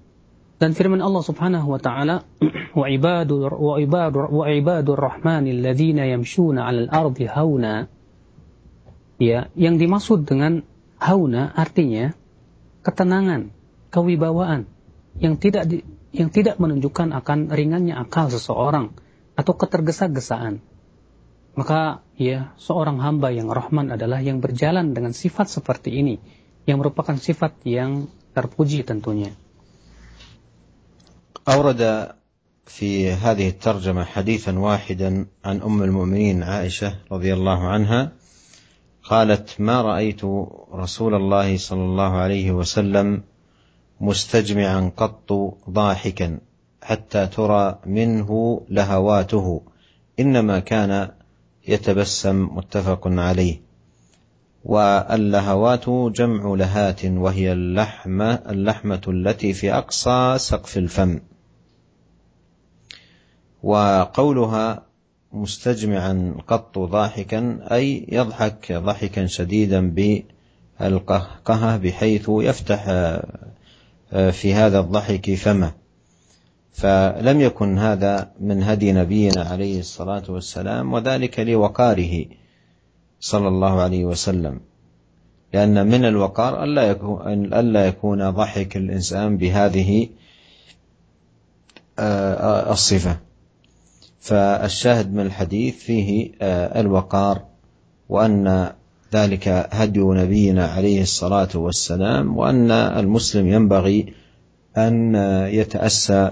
Dan 0.58 0.74
firman 0.74 0.98
Allah 0.98 1.22
Subhanahu 1.22 1.70
wa 1.70 1.78
taala 1.78 2.26
wa 2.80 2.86
ibadur 2.90 3.54
wa 3.54 3.78
ibadur 3.78 4.26
wa 4.26 4.44
ibadur 4.50 4.98
rahmanil 4.98 5.62
ladzina 5.62 6.02
yamshuna 6.10 6.66
'alal 6.66 6.90
ardi 6.90 7.30
hauna. 7.30 7.86
Ya 9.22 9.50
yang 9.54 9.78
dimaksud 9.78 10.26
dengan 10.26 10.66
hauna 10.98 11.54
artinya 11.54 12.14
ketenangan 12.82 13.54
kewibawaan 13.94 14.66
yang 15.18 15.38
tidak 15.38 15.66
di, 15.70 15.82
yang 16.14 16.30
tidak 16.30 16.58
menunjukkan 16.58 17.14
akan 17.14 17.50
ringannya 17.50 17.94
akal 17.94 18.30
seseorang 18.30 18.94
atau 19.38 19.52
ketergesa-gesaan 19.54 20.58
maka 21.57 22.01
ya 22.17 22.53
seorang 22.57 22.97
hamba 22.97 23.29
yang 23.29 23.49
rahman 23.49 23.93
adalah 23.93 24.21
yang 24.21 24.41
berjalan 24.41 24.97
dengan 24.97 25.13
sifat 25.13 25.49
seperti 25.49 25.93
ini 25.93 26.17
yang 26.65 26.81
merupakan 26.81 27.13
sifat 27.19 27.61
yang 27.67 28.09
terpuji 28.33 28.81
tentunya. 28.87 29.33
أورد 31.43 32.15
في 32.65 33.11
هذه 33.11 33.47
الترجمة 33.49 34.03
حديثا 34.03 34.59
واحدا 34.59 35.25
عن 35.45 35.61
أم 35.61 35.83
المؤمنين 35.83 36.43
عائشة 36.43 36.95
رضي 37.11 37.33
الله 37.33 37.59
عنها 37.67 38.11
قالت 39.03 39.61
ما 39.61 39.81
رأيت 39.81 40.23
رسول 40.71 41.13
الله 41.15 41.57
صلى 41.57 41.83
الله 41.83 42.11
عليه 42.11 42.51
وسلم 42.51 43.23
مستجمعا 44.01 44.91
قط 44.97 45.29
ضاحكا 45.69 46.39
حتى 46.83 47.27
ترى 47.27 47.79
منه 47.85 48.29
لهواته 48.69 49.61
إنما 50.19 50.59
كان 50.59 51.11
يتبسم 51.68 52.48
متفق 52.56 53.08
عليه. 53.08 53.60
واللهوات 54.64 55.90
جمع 55.90 56.54
لهات 56.54 57.04
وهي 57.04 57.52
اللحمة 57.52 58.34
اللحمة 58.34 59.00
التي 59.08 59.52
في 59.52 59.72
أقصى 59.72 60.34
سقف 60.38 60.78
الفم. 60.78 61.20
وقولها 63.62 64.82
مستجمعا 65.32 66.34
قط 66.48 66.78
ضاحكا 66.78 67.58
أي 67.72 68.06
يضحك 68.08 68.72
ضحكا 68.72 69.26
شديدا 69.26 69.90
بالقهقهة 70.80 71.76
بحيث 71.76 72.26
يفتح 72.28 72.84
في 74.30 74.54
هذا 74.54 74.80
الضحك 74.80 75.34
فمه. 75.34 75.72
فلم 76.78 77.40
يكن 77.40 77.78
هذا 77.78 78.30
من 78.40 78.62
هدي 78.62 78.92
نبينا 78.92 79.42
عليه 79.42 79.80
الصلاة 79.80 80.22
والسلام 80.28 80.92
وذلك 80.92 81.40
لوقاره 81.40 82.24
صلى 83.20 83.48
الله 83.48 83.82
عليه 83.82 84.04
وسلم. 84.04 84.60
لأن 85.54 85.86
من 85.86 86.04
الوقار 86.04 86.64
ألا 86.64 86.82
يكون, 86.82 87.54
ألا 87.54 87.86
يكون 87.86 88.30
ضحك 88.30 88.76
الإنسان 88.76 89.36
بهذه 89.36 90.08
الصفة. 92.70 93.16
فالشاهد 94.20 95.14
من 95.14 95.26
الحديث 95.26 95.76
فيه 95.76 96.32
الوقار 96.80 97.44
وأن 98.08 98.72
ذلك 99.14 99.48
هدي 99.48 100.00
نبينا 100.00 100.66
عليه 100.66 101.02
الصلاة 101.02 101.48
والسلام 101.54 102.36
وأن 102.36 102.70
المسلم 102.70 103.48
ينبغي 103.48 104.14
أن 104.76 105.14
يتأسى 105.52 106.30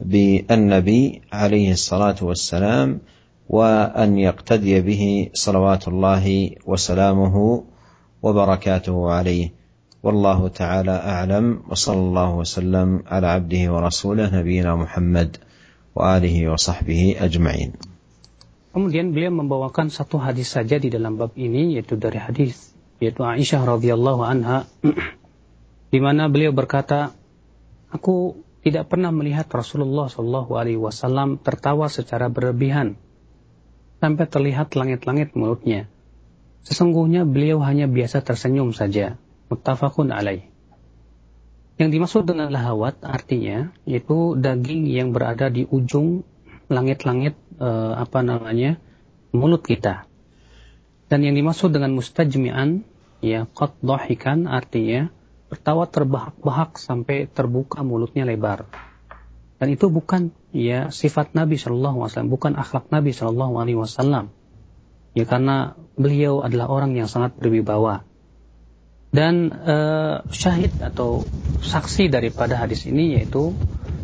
بالنبي 0.00 1.22
عليه 1.32 1.72
الصلاة 1.72 2.16
والسلام 2.22 3.00
وأن 3.48 4.18
يقتدي 4.18 4.80
به 4.80 5.30
صلوات 5.34 5.88
الله 5.88 6.50
وسلامه 6.66 7.64
وبركاته 8.22 9.10
عليه. 9.10 9.52
والله 10.02 10.48
تعالى 10.48 10.90
أعلم 10.90 11.62
وصلى 11.70 12.00
الله 12.00 12.30
وسلم 12.34 12.88
على 13.06 13.26
عبده 13.26 13.62
ورسوله 13.72 14.38
نبينا 14.38 14.76
محمد 14.76 15.36
وآله 15.96 16.36
وصحبه 16.52 17.16
أجمعين. 17.20 17.72
Kemudian 18.76 19.16
beliau 19.16 19.32
membawakan 19.32 19.88
satu 19.88 20.20
hadis 20.20 20.52
saja 20.52 20.76
di 20.76 20.92
dalam 20.92 21.16
bab 21.16 21.32
ini 21.32 21.80
yaitu 21.80 21.96
dari 21.96 22.20
hadis 22.20 22.76
yaitu 23.00 23.24
Aisyah 23.24 23.64
radhiyallahu 23.64 24.20
anha 24.20 24.68
di 25.92 25.98
mana 25.98 26.28
beliau 26.28 26.52
berkata 26.52 27.16
aku 27.88 28.45
tidak 28.66 28.90
pernah 28.90 29.14
melihat 29.14 29.46
Rasulullah 29.46 30.10
Shallallahu 30.10 30.58
alaihi 30.58 30.82
wasallam 30.82 31.38
tertawa 31.38 31.86
secara 31.86 32.26
berlebihan 32.26 32.98
sampai 34.02 34.26
terlihat 34.26 34.74
langit-langit 34.74 35.38
mulutnya. 35.38 35.86
Sesungguhnya 36.66 37.22
beliau 37.22 37.62
hanya 37.62 37.86
biasa 37.86 38.26
tersenyum 38.26 38.74
saja. 38.74 39.22
Muttafaqun 39.46 40.10
alaih. 40.10 40.50
Yang 41.78 41.90
dimaksud 41.94 42.22
dengan 42.26 42.50
lahawat 42.50 43.06
artinya 43.06 43.70
yaitu 43.86 44.34
daging 44.34 44.90
yang 44.90 45.14
berada 45.14 45.46
di 45.46 45.62
ujung 45.62 46.26
langit-langit 46.66 47.38
e, 47.62 47.68
apa 47.94 48.26
namanya 48.26 48.82
mulut 49.30 49.62
kita. 49.62 50.10
Dan 51.06 51.22
yang 51.22 51.38
dimaksud 51.38 51.70
dengan 51.70 51.94
mustajmi'an 51.94 52.82
ya 53.22 53.46
qad 53.46 53.78
artinya 54.50 55.14
tertawa 55.46 55.86
terbahak-bahak 55.86 56.78
sampai 56.78 57.30
terbuka 57.30 57.86
mulutnya 57.86 58.26
lebar. 58.26 58.66
Dan 59.56 59.72
itu 59.72 59.88
bukan 59.88 60.34
ya 60.52 60.92
sifat 60.92 61.32
Nabi 61.32 61.56
Shallallahu 61.56 62.04
Alaihi 62.04 62.12
Wasallam, 62.12 62.32
bukan 62.32 62.52
akhlak 62.60 62.92
Nabi 62.92 63.10
Shallallahu 63.16 63.54
Alaihi 63.56 63.78
Wasallam. 63.78 64.28
Ya 65.16 65.24
karena 65.24 65.78
beliau 65.96 66.44
adalah 66.44 66.68
orang 66.68 66.92
yang 66.92 67.08
sangat 67.08 67.40
berwibawa. 67.40 68.04
Dan 69.08 69.48
uh, 69.48 70.20
syahid 70.28 70.76
atau 70.76 71.24
saksi 71.64 72.12
daripada 72.12 72.60
hadis 72.60 72.84
ini 72.84 73.16
yaitu 73.16 73.56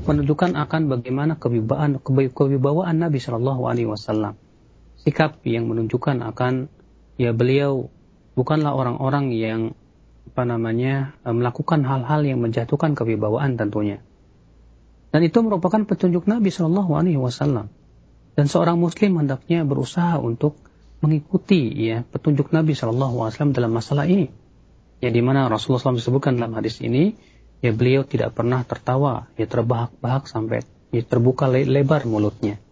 menunjukkan 0.09 0.57
akan 0.57 0.89
bagaimana 0.89 1.37
kewibawaan 1.37 2.01
kewibawaan 2.33 2.97
Nabi 2.97 3.21
Shallallahu 3.21 3.69
Alaihi 3.69 3.93
Wasallam. 3.93 4.41
sikap 5.03 5.43
yang 5.43 5.67
menunjukkan 5.67 6.23
akan 6.31 6.71
ya 7.19 7.35
beliau 7.35 7.91
bukanlah 8.39 8.71
orang-orang 8.71 9.35
yang 9.35 9.61
apa 10.31 10.43
namanya 10.47 11.17
eh, 11.27 11.35
melakukan 11.35 11.83
hal-hal 11.83 12.23
yang 12.23 12.39
menjatuhkan 12.39 12.95
kewibawaan 12.95 13.59
tentunya. 13.59 14.01
Dan 15.13 15.21
itu 15.29 15.45
merupakan 15.45 15.85
petunjuk 15.85 16.25
Nabi 16.25 16.49
Shallallahu 16.49 16.93
Alaihi 16.97 17.21
Wasallam. 17.21 17.69
Dan 18.33 18.49
seorang 18.49 18.81
Muslim 18.81 19.21
hendaknya 19.21 19.61
berusaha 19.61 20.17
untuk 20.17 20.57
mengikuti 21.05 21.69
ya 21.69 22.01
petunjuk 22.01 22.49
Nabi 22.49 22.73
Shallallahu 22.73 23.21
Alaihi 23.21 23.37
Wasallam 23.37 23.53
dalam 23.53 23.73
masalah 23.77 24.09
ini. 24.09 24.33
Ya 25.03 25.11
di 25.11 25.19
mana 25.19 25.51
Rasulullah 25.51 25.83
SAW 25.83 25.99
disebutkan 25.99 26.39
dalam 26.39 26.55
hadis 26.55 26.79
ini, 26.79 27.19
ya 27.59 27.75
beliau 27.75 28.07
tidak 28.07 28.39
pernah 28.39 28.63
tertawa, 28.63 29.27
ya 29.35 29.51
terbahak-bahak 29.51 30.31
sampai 30.31 30.63
ya 30.95 31.03
terbuka 31.03 31.51
lebar 31.51 32.07
mulutnya. 32.07 32.63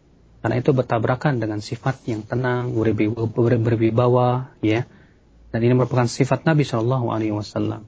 Karena 0.41 0.57
itu 0.57 0.71
bertabrakan 0.73 1.43
dengan 1.43 1.59
sifat 1.61 2.07
yang 2.09 2.25
tenang, 2.25 2.73
berwibawa, 2.73 4.57
ya. 4.65 4.89
Dan 5.54 5.60
ini 5.64 5.74
merupakan 5.78 6.08
sifat 6.10 6.44
Nabi 6.44 6.68
Shallallahu 6.68 7.12
Alaihi 7.12 7.32
Wasallam. 7.32 7.88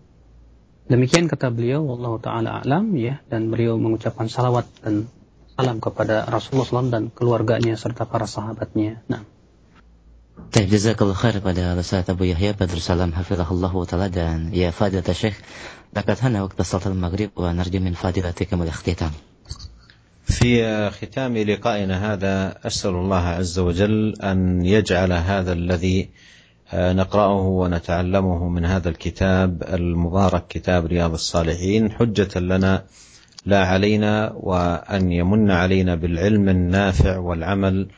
Demikian 0.88 1.28
kata 1.28 1.52
beliau, 1.52 1.84
Allah 1.84 2.14
Taala 2.24 2.50
alam, 2.64 2.96
ya. 2.96 3.20
Dan 3.28 3.52
beliau 3.52 3.76
mengucapkan 3.76 4.32
salawat 4.32 4.68
dan 4.80 5.12
salam 5.58 5.84
kepada 5.84 6.24
Rasulullah 6.30 6.88
SAW 6.88 6.94
dan 6.94 7.04
keluarganya 7.12 7.76
serta 7.76 8.08
para 8.08 8.24
sahabatnya. 8.24 9.04
Nah. 9.12 9.28
Baik, 10.38 10.70
jazakallah 10.70 11.18
khair 11.18 11.42
pada 11.42 11.74
Ustaz 11.76 12.08
Abu 12.08 12.30
Yahya 12.30 12.54
Badr 12.54 12.78
Salam 12.78 13.10
hafizahullah 13.10 13.74
wa 13.74 13.84
ta'ala 13.90 14.08
dan 14.08 14.54
ya 14.54 14.70
fadilat 14.70 15.10
Syekh 15.12 15.36
لقد 15.96 16.18
هنا 16.22 16.44
وقت 16.44 16.62
صلاة 16.62 16.88
المغرب 16.88 17.30
ونرجو 17.36 17.80
من 17.80 17.94
فضيلتكم 17.94 18.62
الاختتام 18.62 19.12
في 20.26 20.60
ختام 20.90 21.38
لقائنا 21.38 22.14
هذا 22.14 22.60
اسال 22.68 22.92
الله 22.92 23.24
عز 23.24 23.60
وجل 23.60 24.14
ان 24.22 24.66
يجعل 24.66 25.14
هذا 25.14 25.54
الذي 25.54 26.10
نقرأه 26.73 27.47
ونتعلمه 27.47 28.49
من 28.49 28.65
هذا 28.65 28.89
الكتاب 28.89 29.63
المبارك 29.63 30.47
كتاب 30.49 30.87
رياض 30.87 31.13
الصالحين. 31.13 31.93
حجة 31.93 32.41
لنا 32.41 32.85
لا 33.47 33.61
علينا 33.67 34.33
وأن 34.33 35.13
يمن 35.13 35.51
علينا 35.51 35.95
بالعلم 35.95 36.49
النافع 36.49 37.19
والعمل 37.19 37.89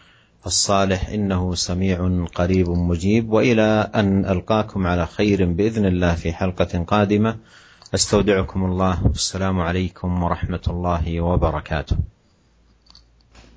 الصالح. 0.47 1.09
إنه 1.09 1.55
سميع 1.55 2.27
قريب 2.35 2.70
مجيب. 2.70 3.31
وإلى 3.31 3.91
أن 3.95 4.27
ألقاكم 4.27 4.87
على 4.87 5.07
خير 5.07 5.47
بإذن 5.47 5.87
الله 5.87 6.14
في 6.14 6.33
حلقة 6.33 6.85
قادمة. 6.85 7.37
أستودعكم 7.95 8.64
الله. 8.64 9.07
والسلام 9.07 9.61
عليكم 9.61 10.11
ورحمة 10.22 10.64
الله 10.68 11.20
وبركاته. 11.20 11.97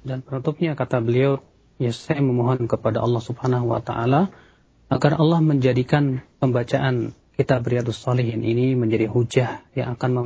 Dan 0.07 0.21
penutupnya 0.23 0.71
kata 0.77 1.03
beliau, 1.03 1.43
ya 1.81 1.91
saya 1.91 2.23
memohon 2.23 2.69
kepada 2.69 3.03
Allah 3.03 3.19
Subhanahu 3.19 3.75
wa 3.75 3.81
taala 3.83 4.31
agar 4.87 5.19
Allah 5.19 5.43
menjadikan 5.43 6.23
pembacaan 6.39 7.11
kitab 7.37 7.67
Riyadhus 7.67 8.01
Shalihin 8.01 8.41
ini 8.41 8.73
menjadi 8.73 9.05
hujah 9.11 9.61
yang 9.77 9.93
akan 9.93 10.23